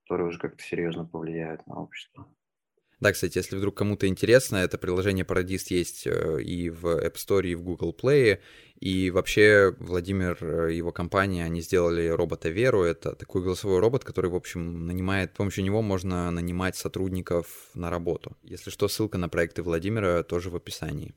[0.03, 2.27] которые уже как-то серьезно повлияют на общество.
[3.01, 7.47] Да, кстати, если вдруг кому-то интересно, это приложение Paradist есть э, и в App Store,
[7.47, 8.41] и в Google Play.
[8.81, 12.83] И вообще Владимир и э, его компания, они сделали робота Веру.
[12.83, 15.33] Это такой голосовой робот, который, в общем, нанимает...
[15.35, 18.37] С помощью него можно нанимать сотрудников на работу.
[18.43, 21.15] Если что, ссылка на проекты Владимира тоже в описании.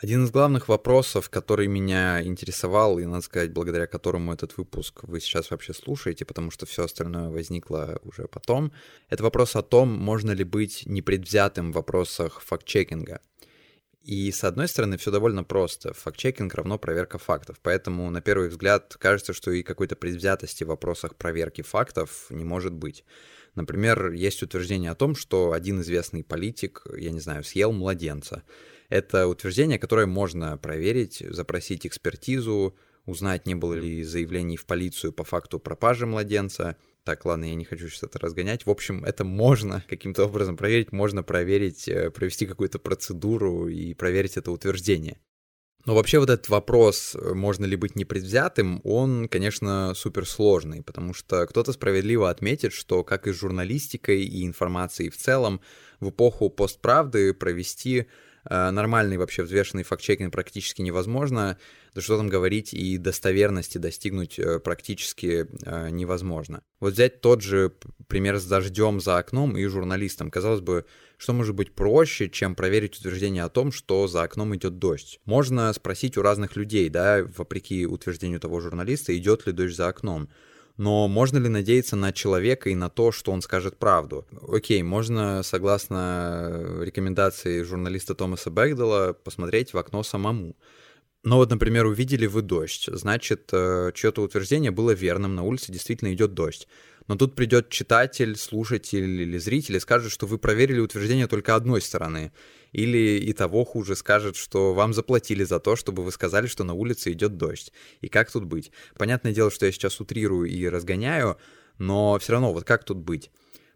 [0.00, 5.18] Один из главных вопросов, который меня интересовал, и, надо сказать, благодаря которому этот выпуск вы
[5.18, 8.72] сейчас вообще слушаете, потому что все остальное возникло уже потом,
[9.08, 13.20] это вопрос о том, можно ли быть непредвзятым в вопросах факт-чекинга.
[14.04, 15.92] И с одной стороны, все довольно просто.
[15.94, 17.58] Факт-чекинг равно проверка фактов.
[17.60, 22.72] Поэтому, на первый взгляд, кажется, что и какой-то предвзятости в вопросах проверки фактов не может
[22.72, 23.04] быть.
[23.56, 28.44] Например, есть утверждение о том, что один известный политик, я не знаю, съел младенца.
[28.88, 35.24] Это утверждение, которое можно проверить, запросить экспертизу, узнать, не было ли заявлений в полицию по
[35.24, 36.76] факту пропажи младенца.
[37.04, 38.66] Так, ладно, я не хочу сейчас это разгонять.
[38.66, 44.36] В общем, это можно каким-то образом проверить, можно проверить, э, провести какую-то процедуру и проверить
[44.36, 45.18] это утверждение.
[45.86, 51.46] Но вообще вот этот вопрос, э, можно ли быть непредвзятым, он, конечно, суперсложный, потому что
[51.46, 55.62] кто-то справедливо отметит, что как и с журналистикой и информацией в целом,
[56.00, 58.06] в эпоху постправды провести
[58.44, 61.58] нормальный вообще взвешенный факт-чекинг практически невозможно,
[61.94, 66.62] да что там говорить, и достоверности достигнуть э, практически э, невозможно.
[66.80, 67.72] Вот взять тот же
[68.06, 70.30] пример с дождем за окном и журналистом.
[70.30, 70.84] Казалось бы,
[71.16, 75.20] что может быть проще, чем проверить утверждение о том, что за окном идет дождь?
[75.24, 80.28] Можно спросить у разных людей, да, вопреки утверждению того журналиста, идет ли дождь за окном.
[80.78, 84.26] Но можно ли надеяться на человека и на то, что он скажет правду?
[84.48, 90.56] Окей, можно, согласно рекомендации журналиста Томаса Бэгдала, посмотреть в окно самому.
[91.24, 96.14] Но вот, например, увидели вы дождь, значит, э, чье-то утверждение было верным, на улице действительно
[96.14, 96.68] идет дождь.
[97.08, 101.80] Но тут придет читатель, слушатель или зритель и скажет, что вы проверили утверждение только одной
[101.82, 102.32] стороны.
[102.72, 106.74] Или и того хуже скажет, что вам заплатили за то, чтобы вы сказали, что на
[106.74, 107.72] улице идет дождь.
[108.00, 108.72] И как тут быть?
[108.96, 111.36] Понятное дело, что я сейчас утрирую и разгоняю,
[111.78, 113.30] но все равно вот как тут быть?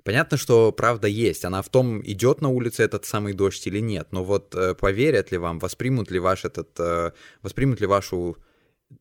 [0.05, 1.45] Понятно, что правда есть.
[1.45, 4.09] Она в том, идет на улице этот самый дождь или нет.
[4.11, 8.37] Но вот э, поверят ли вам, воспримут ли ваш этот, э, воспримут ли вашу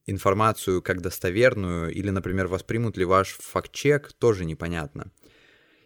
[0.06, 5.12] информацию как достоверную, или, например, воспримут ли ваш факт-чек, тоже непонятно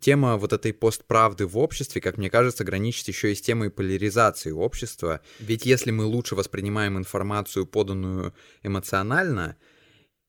[0.06, 4.52] тема вот этой постправды в обществе, как мне кажется, граничит еще и с темой поляризации
[4.52, 5.22] общества.
[5.40, 9.58] Ведь если мы лучше воспринимаем информацию, поданную эмоционально,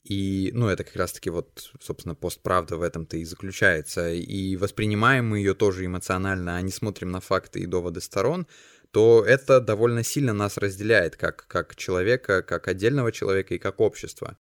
[0.03, 5.41] и, ну, это как раз-таки вот, собственно, постправда в этом-то и заключается, и воспринимаем мы
[5.41, 8.47] ее тоже эмоционально, а не смотрим на факты и доводы сторон,
[8.93, 14.39] то это довольно сильно нас разделяет как, как человека, как отдельного человека и как общество.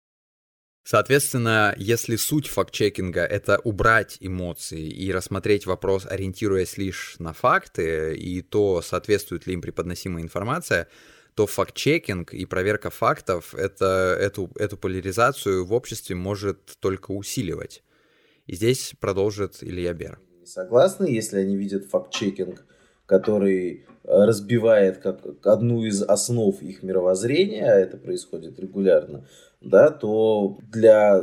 [0.86, 8.40] Соответственно, если суть факт-чекинга— это убрать эмоции и рассмотреть вопрос, ориентируясь лишь на факты и
[8.40, 10.86] то, соответствует ли им преподносимая информация,
[11.34, 17.82] то факт-чекинг и проверка фактов это, эту, эту поляризацию в обществе может только усиливать.
[18.46, 20.20] И здесь продолжит Илья Бер.
[20.44, 22.64] Согласны, если они видят факт-чекинг,
[23.06, 29.26] который разбивает как одну из основ их мировоззрения, а это происходит регулярно,
[29.68, 31.22] да, то для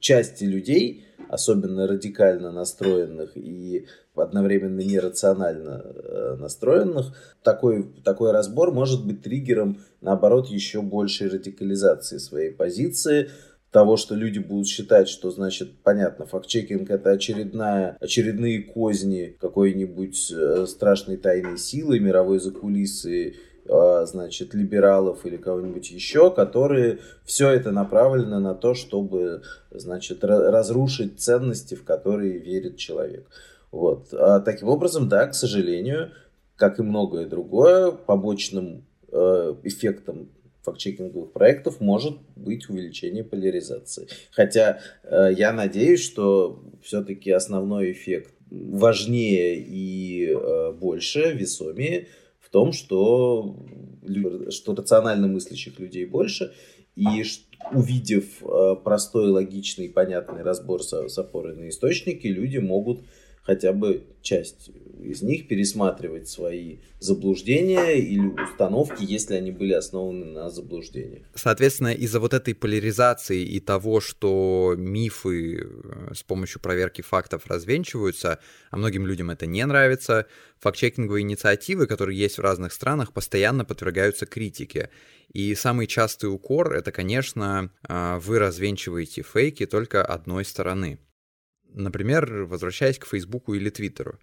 [0.00, 9.22] части людей, особенно радикально настроенных и одновременно нерационально э, настроенных, такой, такой разбор может быть
[9.22, 13.30] триггером, наоборот, еще большей радикализации своей позиции,
[13.74, 20.66] того, что люди будут считать, что, значит, понятно, факт-чекинг это очередная, очередные козни какой-нибудь э,
[20.68, 23.34] страшной тайной силы, мировой закулисы,
[23.66, 31.74] значит, либералов или кого-нибудь еще, которые все это направлено на то, чтобы, значит, разрушить ценности,
[31.74, 33.26] в которые верит человек.
[33.70, 34.12] Вот.
[34.12, 36.12] А таким образом, да, к сожалению,
[36.56, 40.28] как и многое другое, побочным э, эффектом
[40.62, 44.08] фактчекинговых проектов может быть увеличение поляризации.
[44.30, 52.06] Хотя э, я надеюсь, что все-таки основной эффект важнее и э, больше, весомее
[52.54, 53.56] том, что,
[54.50, 56.52] что рационально мыслящих людей больше,
[56.94, 57.24] и
[57.72, 63.00] увидев э, простой, логичный, понятный разбор с, с опорой на источники, люди могут
[63.42, 64.70] хотя бы часть
[65.04, 71.26] из них пересматривать свои заблуждения или установки, если они были основаны на заблуждениях.
[71.34, 78.38] Соответственно, из-за вот этой поляризации и того, что мифы э, с помощью проверки фактов развенчиваются,
[78.70, 80.26] а многим людям это не нравится,
[80.60, 84.90] факт-чекинговые инициативы, которые есть в разных странах, постоянно подвергаются критике.
[85.32, 90.98] И самый частый укор— это, конечно, э, вы развенчиваете фейки только одной стороны.
[91.74, 94.18] Например, возвращаясь к Фейсбуку или Твиттеру.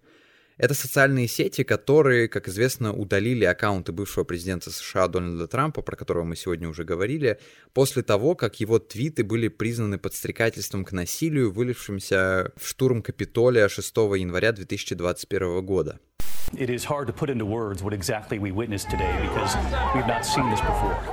[0.61, 6.23] Это социальные сети, которые, как известно, удалили аккаунты бывшего президента США Дональда Трампа, про которого
[6.23, 7.39] мы сегодня уже говорили,
[7.73, 13.97] после того, как его твиты были признаны подстрекательством к насилию, вылившимся в штурм Капитолия 6
[13.97, 15.99] января 2021 года.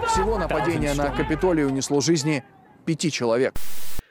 [0.09, 2.45] Всего нападение на Капитолий унесло жизни
[2.85, 3.55] пяти человек.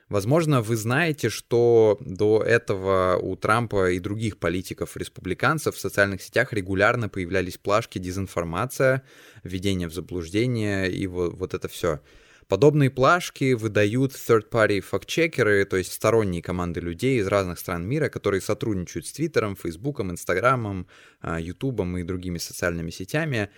[0.09, 7.09] Возможно, вы знаете, что до этого у Трампа и других политиков-республиканцев в социальных сетях регулярно
[7.09, 9.03] появлялись плашки «дезинформация»,
[9.43, 11.99] «введение в заблуждение» и вот, вот это все.
[12.47, 18.39] Подобные плашки выдают third-party фактчекеры, то есть сторонние команды людей из разных стран мира, которые
[18.39, 20.87] сотрудничают с Твиттером, Фейсбуком, Инстаграмом,
[21.19, 23.49] а, Ютубом и другими социальными сетями,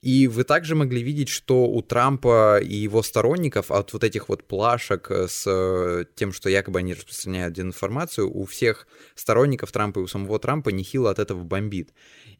[0.00, 4.44] и вы также могли видеть, что у Трампа и его сторонников от вот этих вот
[4.44, 10.06] плашек с э, тем, что якобы они распространяют дезинформацию, у всех сторонников Трампа и у
[10.06, 11.92] самого Трампа нехило от этого бомбит.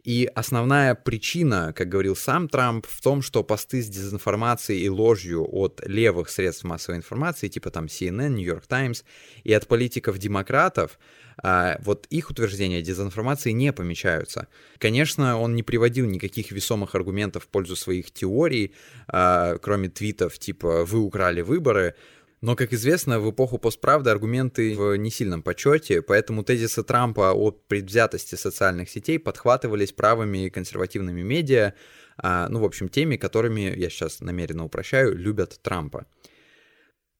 [0.05, 5.47] И основная причина, как говорил сам Трамп, в том, что посты с дезинформацией и ложью
[5.51, 9.05] от левых средств массовой информации, типа там CNN, New York Times,
[9.43, 10.99] и от политиков-демократов,
[11.43, 14.49] вот их утверждения дезинформации не помечаются.
[14.79, 18.75] Конечно, он не приводил никаких весомых аргументов в пользу своих теорий,
[19.07, 21.95] а, кроме твитов типа «вы украли выборы»,
[22.41, 28.37] но, как известно, в эпоху постправды аргументы в несильном почете, поэтому тезисы Трампа о предвзятости
[28.37, 31.75] социальных сетей подхватывались правыми консервативными медиа,
[32.17, 36.07] а, ну, в общем, теми, которыми, я сейчас намеренно упрощаю, любят Трампа.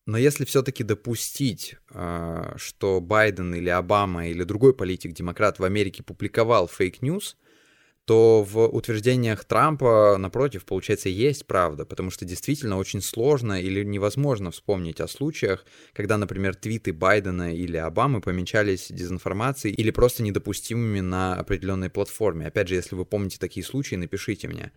[0.09, 6.67] Но если все-таки допустить, а, что Байден или Обама или другой политик-демократ в Америке публиковал
[6.67, 7.37] fake news,
[8.05, 14.49] то в утверждениях Трампа, напротив, получается, есть правда, потому что действительно очень сложно или невозможно
[14.49, 21.35] вспомнить о случаях, когда, например, твиты Байдена или Обамы помечались дезинформацией или просто недопустимыми на
[21.35, 22.47] определенной платформе.
[22.47, 24.71] Опять же, если вы помните такие случаи, напишите мне.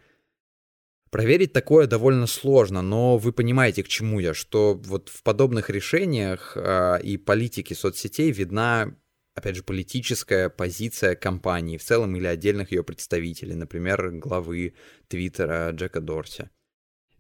[1.13, 6.57] Проверить такое довольно сложно, но вы понимаете, к чему я, что вот в подобных решениях
[6.57, 8.97] э, и политике соцсетей видна,
[9.35, 14.73] опять же, политическая позиция компании в целом или отдельных ее представителей, например, главы
[15.09, 16.49] Твиттера Джека Дорси.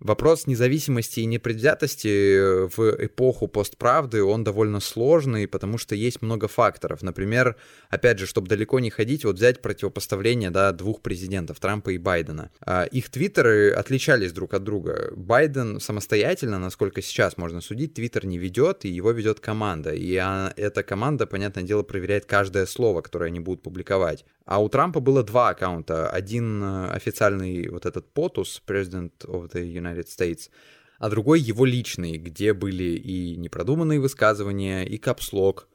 [0.02, 6.48] Вопрос независимости и непредвзятости э, в эпоху постправды, он довольно сложный, потому что есть много
[6.48, 7.02] факторов.
[7.02, 7.54] Например,
[7.88, 12.50] опять же, чтобы далеко не ходить, вот взять противопоставление да, двух президентов, Трампа и Байдена.
[12.66, 15.12] А, их твиттеры отличались друг от друга.
[15.14, 19.92] Байден самостоятельно, насколько сейчас можно судить, твиттер не ведет, и его ведет команда.
[19.92, 20.20] И
[20.56, 24.24] эта команда, понятное дело, проверяет каждое слово, которое они будут публиковать.
[24.44, 26.10] А у Трампа было два аккаунта.
[26.10, 30.50] Один э, официальный вот этот POTUS, President of the United States,
[30.98, 35.68] а другой его личный, где были и непродуманные высказывания, и капслок.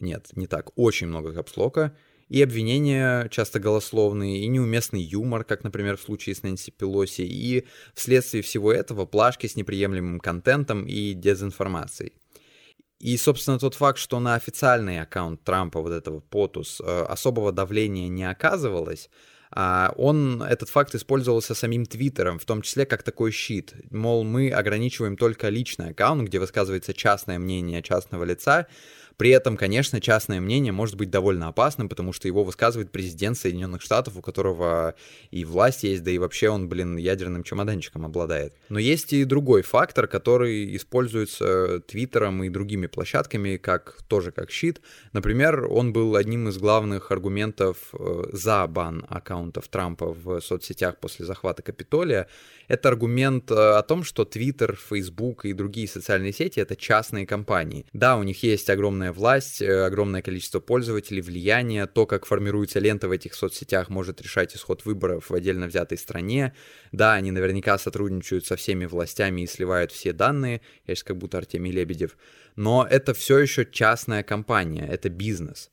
[0.00, 1.96] Нет, не так, очень много капслока,
[2.28, 7.66] И обвинения часто голословные, и неуместный юмор, как, например, в случае с Нэнси Пелоси, и
[7.94, 12.12] вследствие всего этого плашки с неприемлемым контентом и дезинформацией.
[13.00, 18.08] И, собственно, тот факт, что на официальный аккаунт Трампа, вот этого POTUS, э, особого давления
[18.08, 19.08] не оказывалось,
[19.52, 23.74] он, этот факт использовался самим Твиттером, в том числе как такой щит.
[23.90, 28.68] Мол, мы ограничиваем только личный аккаунт, где высказывается частное мнение частного лица,
[29.20, 33.82] при этом, конечно, частное мнение может быть довольно опасным, потому что его высказывает президент Соединенных
[33.82, 34.94] Штатов, у которого
[35.30, 38.54] и власть есть, да и вообще он, блин, ядерным чемоданчиком обладает.
[38.70, 44.80] Но есть и другой фактор, который используется Твиттером и другими площадками как тоже как щит.
[45.12, 51.26] Например, он был одним из главных аргументов э, за бан аккаунтов Трампа в соцсетях после
[51.26, 52.26] захвата Капитолия.
[52.68, 57.84] Это аргумент э, о том, что Twitter, Facebook и другие социальные сети— это частные компании.
[57.92, 63.08] Да, у них есть огромная власть, э, огромное количество пользователей, влияние, то, как формируется лента
[63.08, 66.54] в этих соцсетях, может решать исход выборов в отдельно взятой стране.
[66.92, 71.38] Да, они наверняка сотрудничают со всеми властями и сливают все данные, я сейчас как будто
[71.38, 72.16] Артемий Лебедев,
[72.56, 75.70] но это все еще частная компания, это бизнес.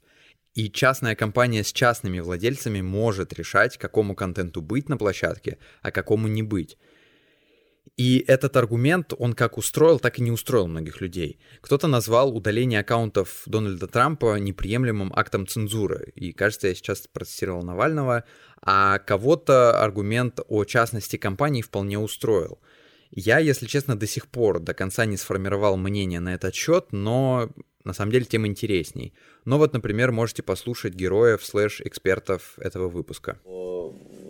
[0.58, 6.28] И частная компания с частными владельцами может решать, какому контенту быть на площадке, а какому
[6.28, 6.78] не быть.
[7.96, 11.40] И этот аргумент, он как устроил, так и не устроил многих людей.
[11.62, 16.12] Кто-то назвал удаление аккаунтов Дональда Трампа неприемлемым актом цензуры.
[16.16, 18.24] И, кажется, я сейчас процитировал Навального.
[18.62, 22.60] А кого-то аргумент о частности компании вполне устроил.
[23.12, 27.50] Я, если честно, до сих пор до конца не сформировал мнение на этот счет, но
[27.84, 29.14] на самом деле тем интересней.
[29.46, 33.40] Но вот, например, можете послушать героев слэш-экспертов этого выпуска.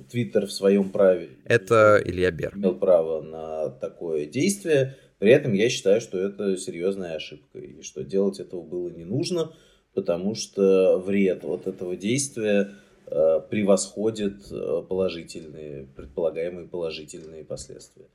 [0.09, 1.29] Твиттер в своем праве.
[1.45, 2.53] Это Илья Бер.
[2.55, 4.95] Имел право на такое действие.
[5.19, 7.59] При этом я считаю, что это серьезная ошибка.
[7.59, 9.53] И что делать этого было не нужно,
[9.93, 12.71] потому что вред вот этого действия
[13.07, 18.05] э, превосходит э, положительные, предполагаемые положительные последствия.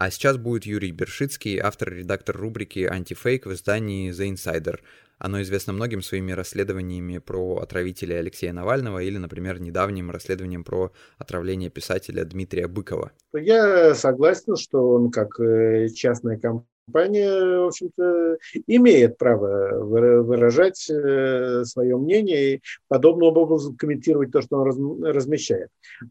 [0.00, 4.78] А сейчас будет Юрий Бершицкий, автор-редактор рубрики «Антифейк» в издании «The Insider».
[5.18, 11.68] Оно известно многим своими расследованиями про отравителя Алексея Навального или, например, недавним расследованием про отравление
[11.68, 13.12] писателя Дмитрия Быкова.
[13.34, 21.64] Я согласен, что он как э, частная компания компания, в общем-то, имеет право выражать э,
[21.64, 25.68] свое мнение и подобным образом комментировать то, что он размещает.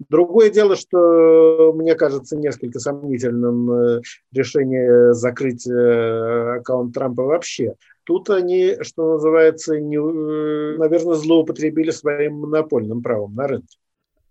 [0.09, 4.01] Другое дело, что мне кажется несколько сомнительным э,
[4.31, 7.75] решение закрыть э, аккаунт Трампа вообще.
[8.03, 13.77] Тут они, что называется, не, наверное, злоупотребили своим монопольным правом на рынке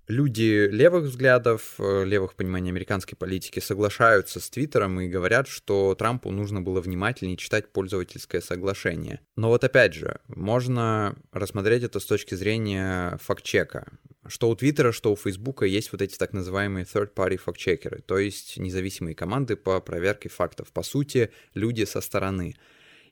[0.09, 6.31] люди левых взглядов, э, левых пониманий американской политики соглашаются с Твиттером и говорят, что Трампу
[6.31, 9.21] нужно было внимательнее читать пользовательское соглашение.
[9.37, 13.93] Но вот опять же, можно рассмотреть это с точки зрения фактчека.
[14.27, 18.59] Что у Твиттера, что у Фейсбука есть вот эти так называемые third-party фактчекеры, то есть
[18.59, 20.73] независимые команды по проверке фактов.
[20.73, 22.57] По сути, люди со стороны.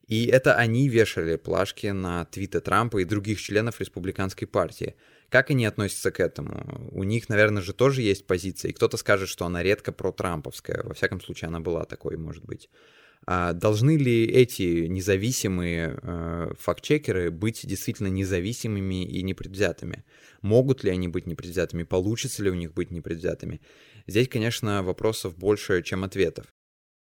[0.07, 4.95] И это они вешали плашки на твиты Трампа и других членов республиканской партии.
[5.29, 6.89] Как они относятся к этому?
[6.93, 10.83] У них, наверное, же тоже есть позиция, и кто-то скажет, что она редко про-трамповская.
[10.85, 12.69] Во всяком случае, она была такой, может быть.
[13.27, 20.05] А должны ли эти независимые э, фактчекеры быть действительно независимыми и непредвзятыми?
[20.43, 21.83] Могут ли они быть непредвзятыми?
[21.83, 23.61] Получится ли у них быть непредвзятыми?
[24.07, 26.47] Здесь, конечно, вопросов больше, чем ответов.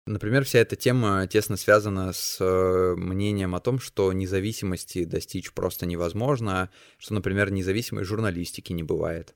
[0.06, 5.86] Например, вся эта тема тесно связана с э, мнением о том, что независимости достичь просто
[5.86, 9.36] невозможно, что, например, независимой журналистики не бывает.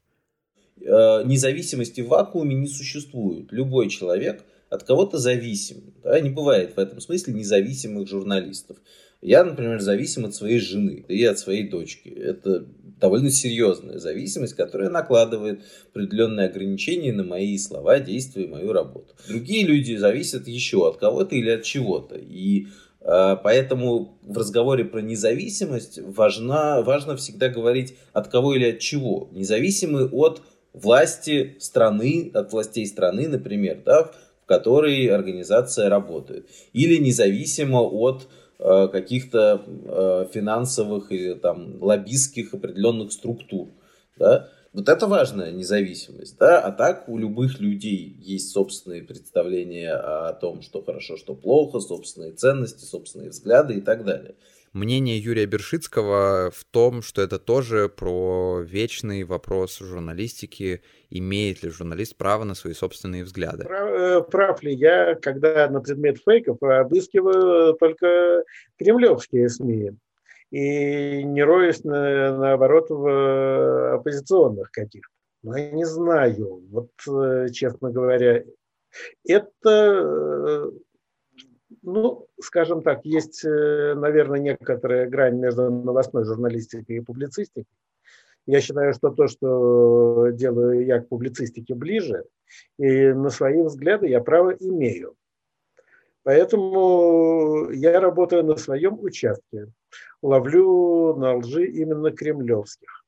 [0.82, 3.51] Э, независимости в вакууме не существует.
[3.51, 5.93] Любой человек от кого-то зависим.
[6.03, 6.20] Да?
[6.20, 8.78] Не бывает в этом смысле независимых журналистов.
[9.22, 12.09] Я, например, зависим от своей жены и от своей дочки.
[12.09, 12.66] Это
[13.04, 19.14] довольно серьезная зависимость, которая накладывает определенные ограничения на мои слова, действия мою работу.
[19.28, 22.16] Другие люди зависят еще от кого-то или от чего-то.
[22.16, 22.68] И
[23.01, 29.28] э, Поэтому в разговоре про независимость важно, важно всегда говорить от кого или от чего.
[29.34, 30.41] Независимы от
[30.72, 36.47] власти страны, от властей страны, например, да, в которой организация работает.
[36.72, 38.30] Или независимо от
[38.88, 43.70] каких-то э, финансовых или там лоббистских определенных структур.
[44.18, 44.49] Да?
[44.72, 46.38] Вот это важная независимость.
[46.38, 46.61] Да?
[46.61, 52.32] А так у любых людей есть собственные представления о том, что хорошо, что плохо, собственные
[52.32, 54.36] ценности, собственные взгляды и так далее
[54.74, 62.18] мнение Юрия Бершицкого в том, что это тоже про вечный вопрос журналистики, имеет ли журналист
[62.18, 63.66] право на свои собственные взгляды.
[63.66, 68.44] Прав, э, прав ли я, когда на предмет фейков обыскиваю только
[68.78, 69.92] кремлевские СМИ?
[70.54, 75.10] и не роюсь, на, наоборот, в оппозиционных каких-то.
[75.42, 76.92] Но я не знаю, вот,
[77.52, 78.44] честно говоря,
[79.28, 80.72] это
[81.84, 87.68] ну, скажем так, есть, э, наверное, некоторая грань между новостной журналистикой и публицистикой.
[88.46, 92.26] Я считаю, что то, что делаю я к публицистике ближе,
[92.78, 95.16] и на свои взгляды я право имею.
[96.24, 99.68] Поэтому я работаю на своем участке,
[100.22, 103.03] ловлю на лжи именно кремлевских.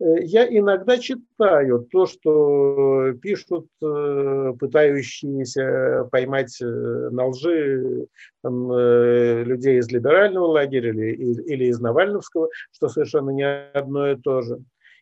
[0.00, 8.08] Э, я иногда читаю то, что пишут э, пытающиеся поймать э, на лжи
[8.42, 14.60] людей из либерального лагеря или, или из Навальновского, что совершенно не одно и то же.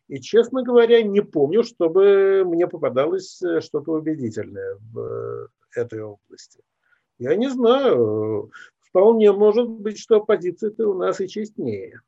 [0.09, 6.63] И, честно говоря, не помню, чтобы мне попадалось что-то убедительное в этой области.
[7.19, 8.51] Я не знаю.
[8.81, 12.01] Вполне может быть, что оппозиция-то у нас и честнее.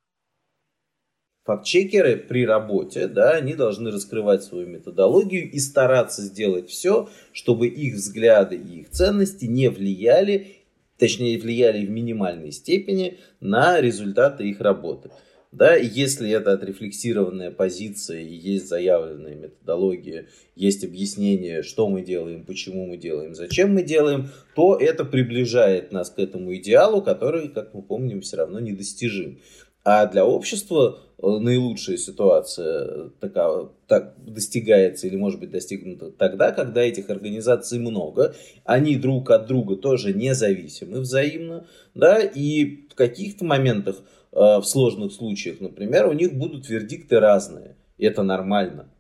[1.50, 7.94] Фактчекеры при работе, да, они должны раскрывать свою методологию и стараться сделать все, чтобы их
[7.94, 10.58] взгляды и их ценности не влияли,
[10.96, 15.10] точнее влияли в минимальной степени на результаты их работы.
[15.50, 22.44] Да, и если это отрефлексированная позиция и есть заявленная методология, есть объяснение, что мы делаем,
[22.44, 27.74] почему мы делаем, зачем мы делаем, то это приближает нас к этому идеалу, который, как
[27.74, 29.40] мы помним, все равно недостижим.
[29.82, 36.82] А для общества э, наилучшая ситуация такая, так, достигается или может быть достигнута тогда, когда
[36.82, 44.02] этих организаций много, они друг от друга тоже независимы взаимно, да, и в каких-то моментах,
[44.32, 48.90] э, в сложных случаях, например, у них будут вердикты разные, и это нормально.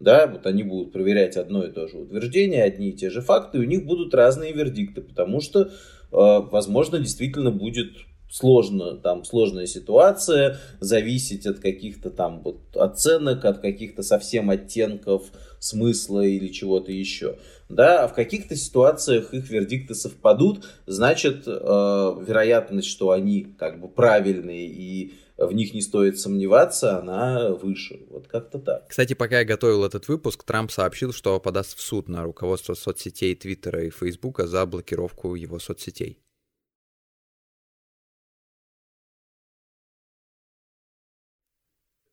[0.00, 3.58] Да, вот они будут проверять одно и то же утверждение, одни и те же факты,
[3.58, 5.68] и у них будут разные вердикты, потому что, э,
[6.10, 7.90] возможно, действительно будет
[8.32, 15.24] сложно, там сложная ситуация, зависеть от каких-то там вот оценок, от каких-то совсем оттенков
[15.58, 17.38] смысла или чего-то еще.
[17.68, 23.88] Да, а в каких-то ситуациях их вердикты совпадут, значит, э, вероятность, что они как бы
[23.88, 28.00] правильные и в них не стоит сомневаться, она выше.
[28.10, 28.88] Вот как-то так.
[28.88, 33.34] Кстати, пока я готовил этот выпуск, Трамп сообщил, что подаст в суд на руководство соцсетей
[33.34, 36.21] Твиттера и Фейсбука за блокировку его соцсетей.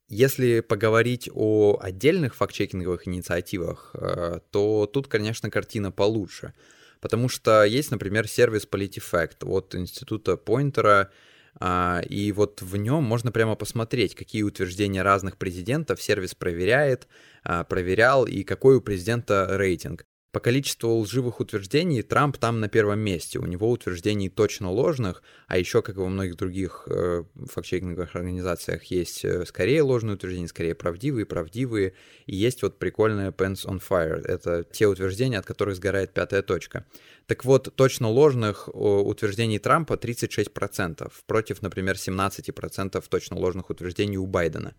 [0.10, 6.56] Если поговорить о отдельных фактчекинговых инициативах, э, то тут, конечно, картина получше.
[7.00, 11.12] Потому что есть, например, сервис PolitiFact от института Пойнтера,
[11.60, 17.08] а, и вот в нем можно прямо посмотреть, какие утверждения разных президентов сервис проверяет,
[17.44, 20.06] а, проверял и какой у президента рейтинг.
[20.32, 23.40] По количеству лживых утверждений Трамп там на первом месте.
[23.40, 28.84] У него утверждений точно ложных, а еще, как и во многих других э, фактчекинговых организациях,
[28.86, 31.94] есть э, скорее ложные утверждения, скорее правдивые, правдивые.
[32.28, 34.24] И есть вот прикольная Pants on Fire.
[34.24, 36.86] Это те утверждения, от которых сгорает пятая точка.
[37.26, 44.76] Так вот, точно ложных утверждений Трампа 36%, против, например, 17% точно ложных утверждений у Байдена.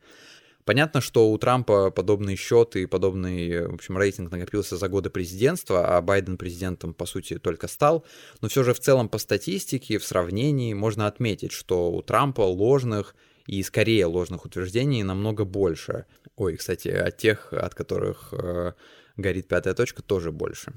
[0.65, 5.97] Понятно, что у Трампа подобный счет и подобный, в общем, рейтинг накопился за годы президентства,
[5.97, 8.05] а Байден президентом, по сути, только стал.
[8.41, 13.15] Но все же в целом по статистике, в сравнении можно отметить, что у Трампа ложных
[13.47, 16.05] и скорее ложных утверждений намного больше.
[16.37, 18.75] Ой, кстати, от тех, от которых э,
[19.17, 20.73] горит пятая точка, тоже больше.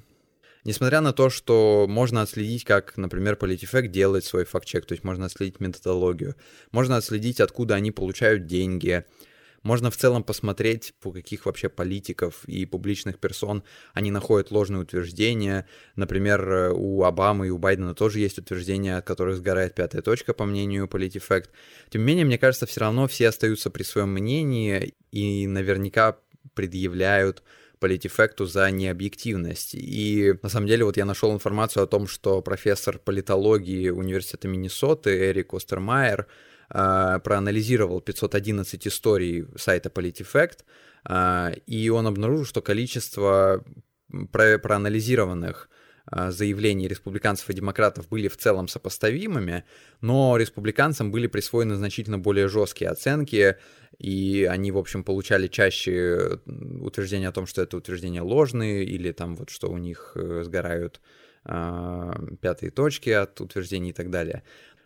[0.63, 5.25] Несмотря на то, что можно отследить, как, например, PolitiFact делает свой факт-чек, то есть можно
[5.25, 6.36] отследить методологию,
[6.71, 9.05] можно отследить, откуда они получают деньги,
[9.64, 15.68] можно в целом посмотреть, по каких вообще политиков и публичных персон они находят ложные утверждения.
[15.95, 20.45] Например, у Обамы и у Байдена тоже есть утверждения, от которых сгорает пятая точка, по
[20.45, 21.49] мнению PolitiFact.
[21.89, 26.18] Тем не менее, мне кажется, все равно все остаются при своем мнении и наверняка
[26.53, 27.41] предъявляют
[27.80, 29.76] политифекту за необъективность.
[29.76, 35.30] И на самом деле вот я нашел информацию о том, что профессор политологии Университета Миннесоты
[35.30, 36.28] Эрик Остермайер
[36.70, 40.59] э, проанализировал 511 историй сайта PolitiFact,
[41.09, 43.64] э, и он обнаружил, что количество
[44.32, 45.70] про проанализированных
[46.05, 49.64] а, заявлений республиканцев и демократов были в целом сопоставимыми,
[50.01, 53.57] но республиканцам были присвоены значительно более жесткие оценки,
[53.99, 56.39] и они, в общем, получали чаще
[56.82, 60.99] утверждения о том, что это утверждения ложные, или там вот, что у них э, сгорают
[61.45, 62.11] э,
[62.41, 64.43] пятые точки от утверждений и так далее.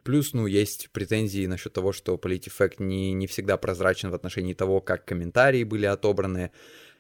[0.08, 4.80] Плюс, ну, есть претензии насчет того, что PolitiFact не, не всегда прозрачен в отношении того,
[4.80, 6.51] как комментарии были отобраны.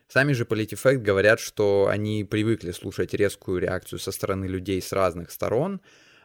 [0.09, 5.31] Сами же PolitiFact говорят, что они привыкли слушать резкую реакцию со стороны людей с разных
[5.31, 5.79] сторон,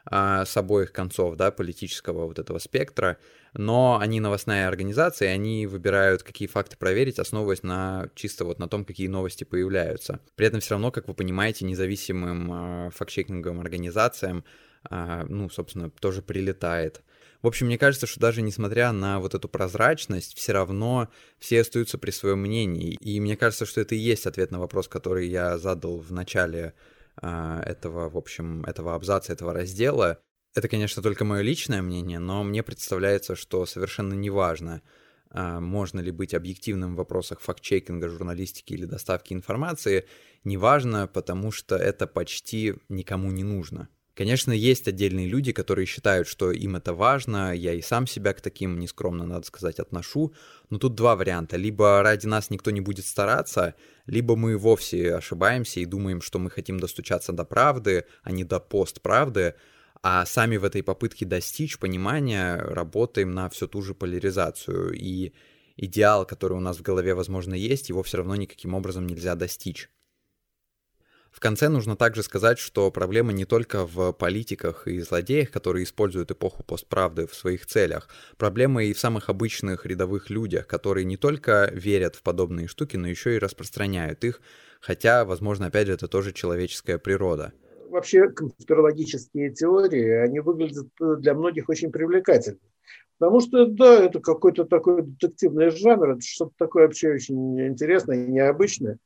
[0.07, 3.19] а, с обоих концов, да, политического вот этого спектра,
[3.55, 8.67] но они новостная организация, и они выбирают, какие факты проверить, основываясь на чисто вот на
[8.67, 10.19] том, какие новости появляются.
[10.35, 14.45] При этом все равно, как вы понимаете, независимым э, фактчекинговым организациям,
[14.91, 17.03] ну, собственно, тоже прилетает.
[17.43, 21.09] В общем, мне кажется, что даже несмотря на вот эту прозрачность, все равно
[21.39, 22.95] все остаются при своем мнении.
[23.01, 26.75] И мне кажется, что это и есть ответ на вопрос, который я задал в начале
[27.21, 30.21] э, этого, в общем, этого абзаца, этого раздела.
[30.55, 34.83] Это, конечно, только мое личное мнение, но мне представляется, что совершенно неважно,
[35.31, 40.07] а, можно ли быть объективным в вопросах факт-чекинга, журналистики или доставки информации,
[40.45, 43.89] неважно, потому что это почти никому не нужно.
[44.15, 48.43] Конечно, есть отдельные люди, которые считают, что им это важно, я и сам себя к
[48.43, 50.35] таким, нескромно, надо сказать, отношу,
[50.69, 51.57] но тут два варианта.
[51.57, 56.51] Либо ради нас никто не будет стараться, либо мы вовсе ошибаемся и думаем, что мы
[56.51, 59.55] хотим достучаться до правды, а не до постправды,
[60.03, 64.93] а сами в этой попытке достичь понимания работаем на всю ту же поляризацию.
[64.93, 65.33] И
[65.77, 69.89] идеал, который у нас в голове, возможно, есть, его все равно никаким образом нельзя достичь.
[71.33, 76.31] В конце нужно также сказать, что проблема не только в политиках и злодеях, которые используют
[76.31, 78.09] эпоху постправды в своих целях.
[78.37, 83.09] Проблема и в самых обычных рядовых людях, которые не только верят в подобные штуки, но
[83.09, 84.41] еще и распространяют их,
[84.81, 87.53] хотя, возможно, опять же, это тоже человеческая природа
[87.93, 92.59] вообще конспирологические теории, они выглядят э, для многих очень привлекательно.
[93.19, 98.31] Потому что, да, это какой-то такой детективный жанр, это что-то такое вообще очень интересное и
[98.31, 98.99] необычное,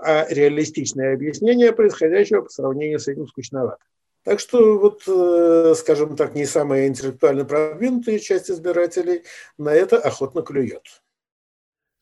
[0.00, 3.78] а реалистичное объяснение происходящего по сравнению с этим скучновато.
[4.24, 9.22] Так что, вот, э, скажем так, не самая интеллектуально продвинутая часть избирателей
[9.56, 10.82] на это охотно клюет.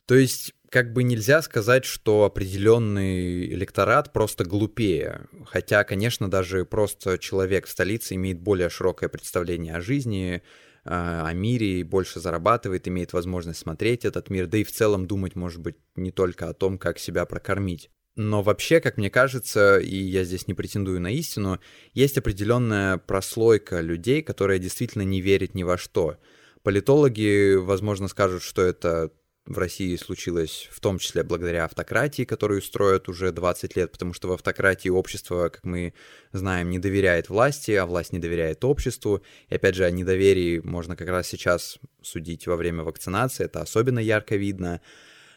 [0.07, 5.27] То есть как бы нельзя сказать, что определенный электорат просто глупее.
[5.47, 10.43] Хотя, конечно, даже просто человек в столице имеет более широкое представление о жизни,
[10.87, 15.37] о мире, и больше зарабатывает, имеет возможность смотреть этот мир, да и в целом думать,
[15.37, 17.91] может быть, не только о том, как себя прокормить.
[18.17, 21.61] Но вообще, как мне кажется, и я здесь не претендую на истину,
[21.93, 26.17] есть определенная прослойка людей, которая действительно не верит ни во что.
[26.63, 29.13] Политологи, возможно, скажут, что это
[29.47, 34.29] в России случилось в том числе благодаря автократии, которую строят уже 20 лет, потому что
[34.29, 35.95] в автократии общество, как мы
[36.33, 39.23] знаем, не доверяет власти, а власть не доверяет обществу.
[39.49, 44.01] И опять же, о недоверии можно как раз сейчас судить во время вакцинации, это особенно
[44.01, 44.81] ярко видно.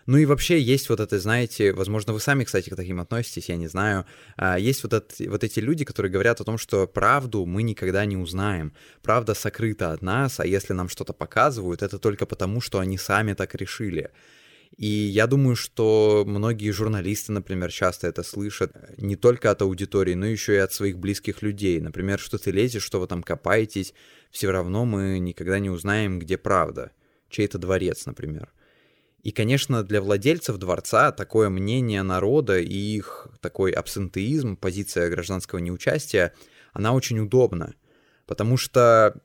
[0.09, 3.57] Ну и вообще есть вот это, знаете, возможно, вы сами, кстати, к таким относитесь, я
[3.57, 4.05] не знаю.
[4.37, 8.03] А, есть вот, это, вот эти люди, которые говорят о том, что правду мы никогда
[8.05, 8.73] не узнаем.
[9.03, 13.33] Правда сокрыта от нас, а если нам что-то показывают, это только потому, что они сами
[13.33, 14.09] так решили.
[14.75, 20.25] И я думаю, что многие журналисты, например, часто это слышат не только от аудитории, но
[20.25, 21.79] еще и от своих близких людей.
[21.79, 23.93] Например, что ты лезешь, что вы там копаетесь,
[24.31, 26.93] все равно мы никогда не узнаем, где правда.
[27.29, 28.49] Чей-то дворец, например.
[29.23, 36.33] И, конечно, для владельцев дворца такое мнение народа и их такой абсентеизм, позиция гражданского неучастия,
[36.71, 37.73] она очень удобна.
[38.25, 39.21] Потому что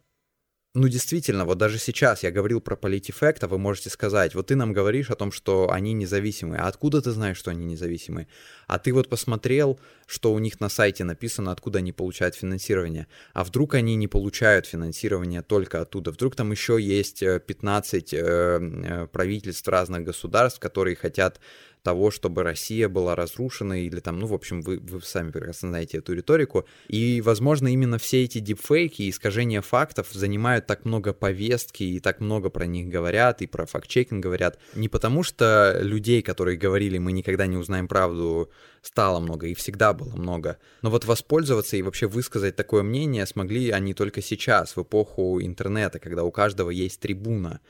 [0.76, 4.56] ну, действительно, вот даже сейчас я говорил про политэффект, а вы можете сказать, вот ты
[4.56, 8.26] нам говоришь о том, что они независимые, а откуда ты знаешь, что они независимые?
[8.66, 13.44] А ты вот посмотрел, что у них на сайте написано, откуда они получают финансирование, а
[13.44, 19.68] вдруг они не получают финансирование только оттуда, вдруг там еще есть 15 э, э, правительств
[19.68, 21.38] разных государств, которые хотят
[21.84, 25.98] того, чтобы Россия была разрушена, или там, ну, в общем, вы, вы сами прекрасно знаете
[25.98, 26.64] эту риторику.
[26.88, 32.20] И, возможно, именно все эти дипфейки и искажения фактов занимают так много повестки, и так
[32.20, 34.58] много про них говорят, и про факт-чекинг говорят.
[34.74, 39.92] Не потому что людей, которые говорили, мы никогда не узнаем правду, стало много, и всегда
[39.92, 40.56] было много.
[40.80, 45.98] Но вот воспользоваться и вообще высказать такое мнение смогли они только сейчас, в эпоху интернета,
[45.98, 47.60] когда у каждого есть трибуна.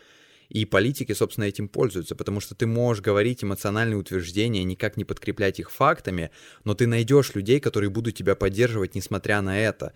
[0.55, 5.59] И политики, собственно, этим пользуются, потому что ты можешь говорить эмоциональные утверждения, никак не подкреплять
[5.59, 6.31] их фактами,
[6.63, 9.95] но ты найдешь людей, которые будут тебя поддерживать, несмотря на это.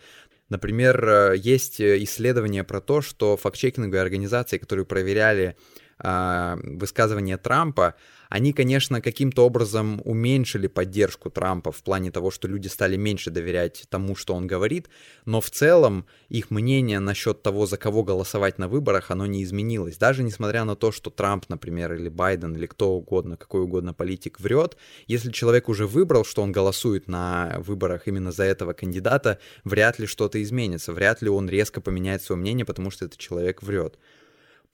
[0.48, 5.54] Например, э, есть исследования про то, что фактчекинговые организации, которые проверяли э,
[6.00, 7.94] высказывания Трампа,
[8.28, 13.86] они, конечно, каким-то образом уменьшили поддержку Трампа в плане того, что люди стали меньше доверять
[13.88, 14.88] тому, что он говорит,
[15.24, 19.96] но в целом их мнение насчет того, за кого голосовать на выборах, оно не изменилось.
[19.96, 24.40] Даже несмотря на то, что Трамп, например, или Байден, или кто угодно, какой угодно политик
[24.40, 24.76] врет,
[25.06, 30.06] если человек уже выбрал, что он голосует на выборах именно за этого кандидата, вряд ли
[30.06, 33.98] что-то изменится, вряд ли он резко поменяет свое мнение, потому что этот человек врет.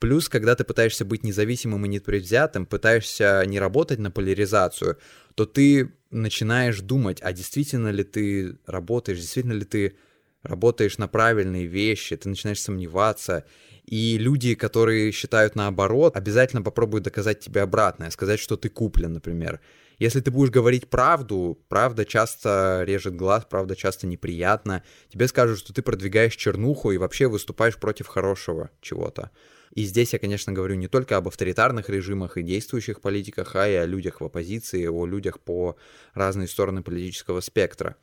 [0.05, 4.99] Плюс, когда ты пытаешься быть независимым и непредвзятым, пытаешься не работать на поляризацию,
[5.33, 9.97] то ты начинаешь думать, а действительно ли ты работаешь, действительно ли ты
[10.43, 13.45] работаешь на правильные вещи, ты начинаешь сомневаться,
[13.83, 19.59] и люди, которые считают наоборот, обязательно попробуют доказать тебе обратное, сказать, что ты куплен, например.
[19.97, 24.83] Если ты будешь говорить правду, правда часто режет глаз, правда часто неприятно.
[25.11, 29.31] Тебе скажут, что ты продвигаешь чернуху и вообще выступаешь против хорошего чего-то.
[29.73, 33.73] И здесь я, конечно, говорю не только об авторитарных режимах и действующих политиках, а и
[33.73, 35.75] о людях в оппозиции, о людях по
[36.13, 37.95] разные стороны политического спектра.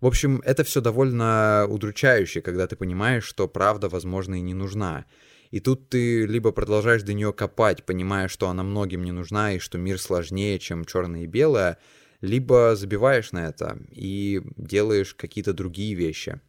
[0.00, 5.04] В общем, это все довольно удручающе, когда ты понимаешь, что правда, возможно, и не нужна.
[5.50, 9.58] И тут ты либо продолжаешь до нее копать, понимая, что она многим не нужна и
[9.58, 11.78] что мир сложнее, чем черное и белое,
[12.20, 16.40] либо забиваешь на это и делаешь какие-то другие вещи.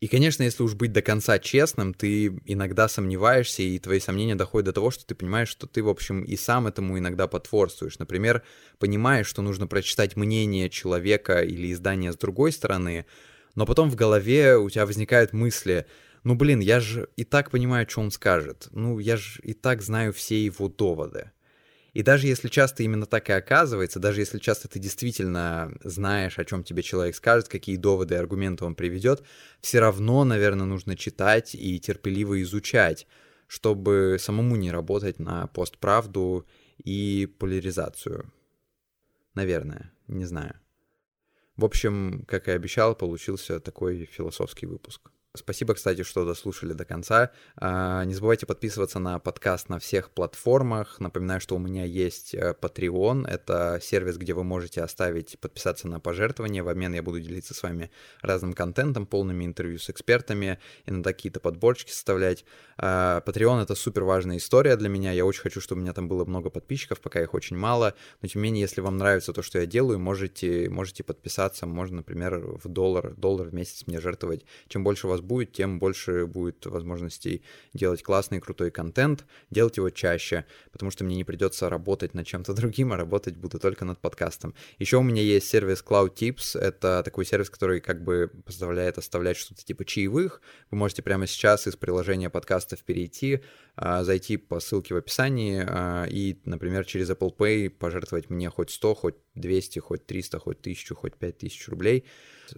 [0.00, 4.64] И, конечно, если уж быть до конца честным, ты иногда сомневаешься, и твои сомнения доходят
[4.64, 7.98] до того, что ты понимаешь, что ты, в общем, и сам этому иногда потворствуешь.
[7.98, 8.42] Например,
[8.78, 13.04] понимаешь, что нужно прочитать мнение человека или издания с другой стороны,
[13.54, 15.84] но потом в голове у тебя возникают мысли,
[16.24, 18.68] ну, блин, я же и так понимаю, что он скажет.
[18.72, 21.30] Ну, я же и так знаю все его доводы.
[21.92, 26.44] И даже если часто именно так и оказывается, даже если часто ты действительно знаешь, о
[26.44, 29.22] чем тебе человек скажет, какие доводы и аргументы он приведет,
[29.60, 33.06] все равно, наверное, нужно читать и терпеливо изучать,
[33.48, 36.46] чтобы самому не работать на постправду
[36.78, 38.32] и поляризацию.
[39.34, 40.54] Наверное, не знаю.
[41.56, 45.10] В общем, как и обещал, получился такой философский выпуск.
[45.36, 47.30] Спасибо, кстати, что дослушали до конца.
[47.54, 50.98] А, не забывайте подписываться на подкаст на всех платформах.
[50.98, 53.28] Напоминаю, что у меня есть э, Patreon.
[53.28, 56.64] Это сервис, где вы можете оставить, подписаться на пожертвования.
[56.64, 61.38] В обмен я буду делиться с вами разным контентом, полными интервью с экспертами, иногда какие-то
[61.38, 62.44] подборчики составлять.
[62.76, 65.12] А, Patreon— это супер важная история для меня.
[65.12, 67.94] Я очень хочу, чтобы у меня там было много подписчиков, пока их очень мало.
[68.20, 71.66] Но, тем не менее, если вам нравится то, что я делаю, можете, можете подписаться.
[71.66, 74.44] Можно, например, в доллар, доллар в месяц мне жертвовать.
[74.66, 77.42] Чем больше у вас вас будет, тем больше будет возможностей
[77.74, 82.54] делать классный, крутой контент, делать его чаще, потому что мне не придется работать над чем-то
[82.60, 84.54] другим, а работать буду только над подкастом.
[84.78, 89.36] Еще у меня есть сервис Cloud Tips, это такой сервис, который как бы позволяет оставлять
[89.36, 90.40] что-то типа чаевых.
[90.70, 93.40] Вы можете прямо сейчас из приложения подкастов перейти,
[93.76, 98.70] а, зайти по ссылке в описании а, и, например, через Apple Pay пожертвовать мне хоть
[98.70, 102.04] 100, хоть 200, хоть 300, хоть 1000, хоть 5000 рублей.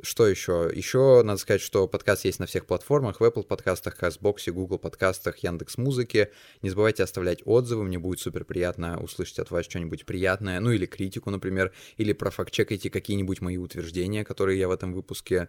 [0.03, 0.71] Что еще?
[0.73, 5.39] Еще надо сказать, что подкаст есть на всех платформах, в Apple подкастах, CastBox, Google подкастах,
[5.39, 6.31] Яндекс Музыке.
[6.63, 10.87] Не забывайте оставлять отзывы, мне будет супер приятно услышать от вас что-нибудь приятное, ну или
[10.87, 15.49] критику, например, или профакт-чекайте какие-нибудь мои утверждения, которые я в этом выпуске,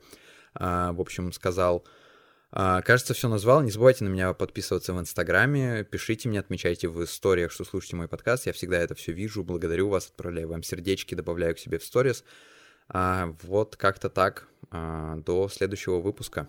[0.53, 1.85] а, в общем, сказал.
[2.51, 3.61] А, кажется, все назвал.
[3.63, 5.83] Не забывайте на меня подписываться в Инстаграме.
[5.83, 8.45] Пишите мне, отмечайте в историях, что слушаете мой подкаст.
[8.45, 9.43] Я всегда это все вижу.
[9.43, 12.23] Благодарю вас, отправляю вам сердечки, добавляю к себе в сторис.
[12.95, 14.47] А, вот как-то так.
[14.69, 16.47] А, до следующего выпуска.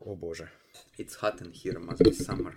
[0.00, 0.50] О боже.
[0.98, 2.54] It's hot in here, must be summer.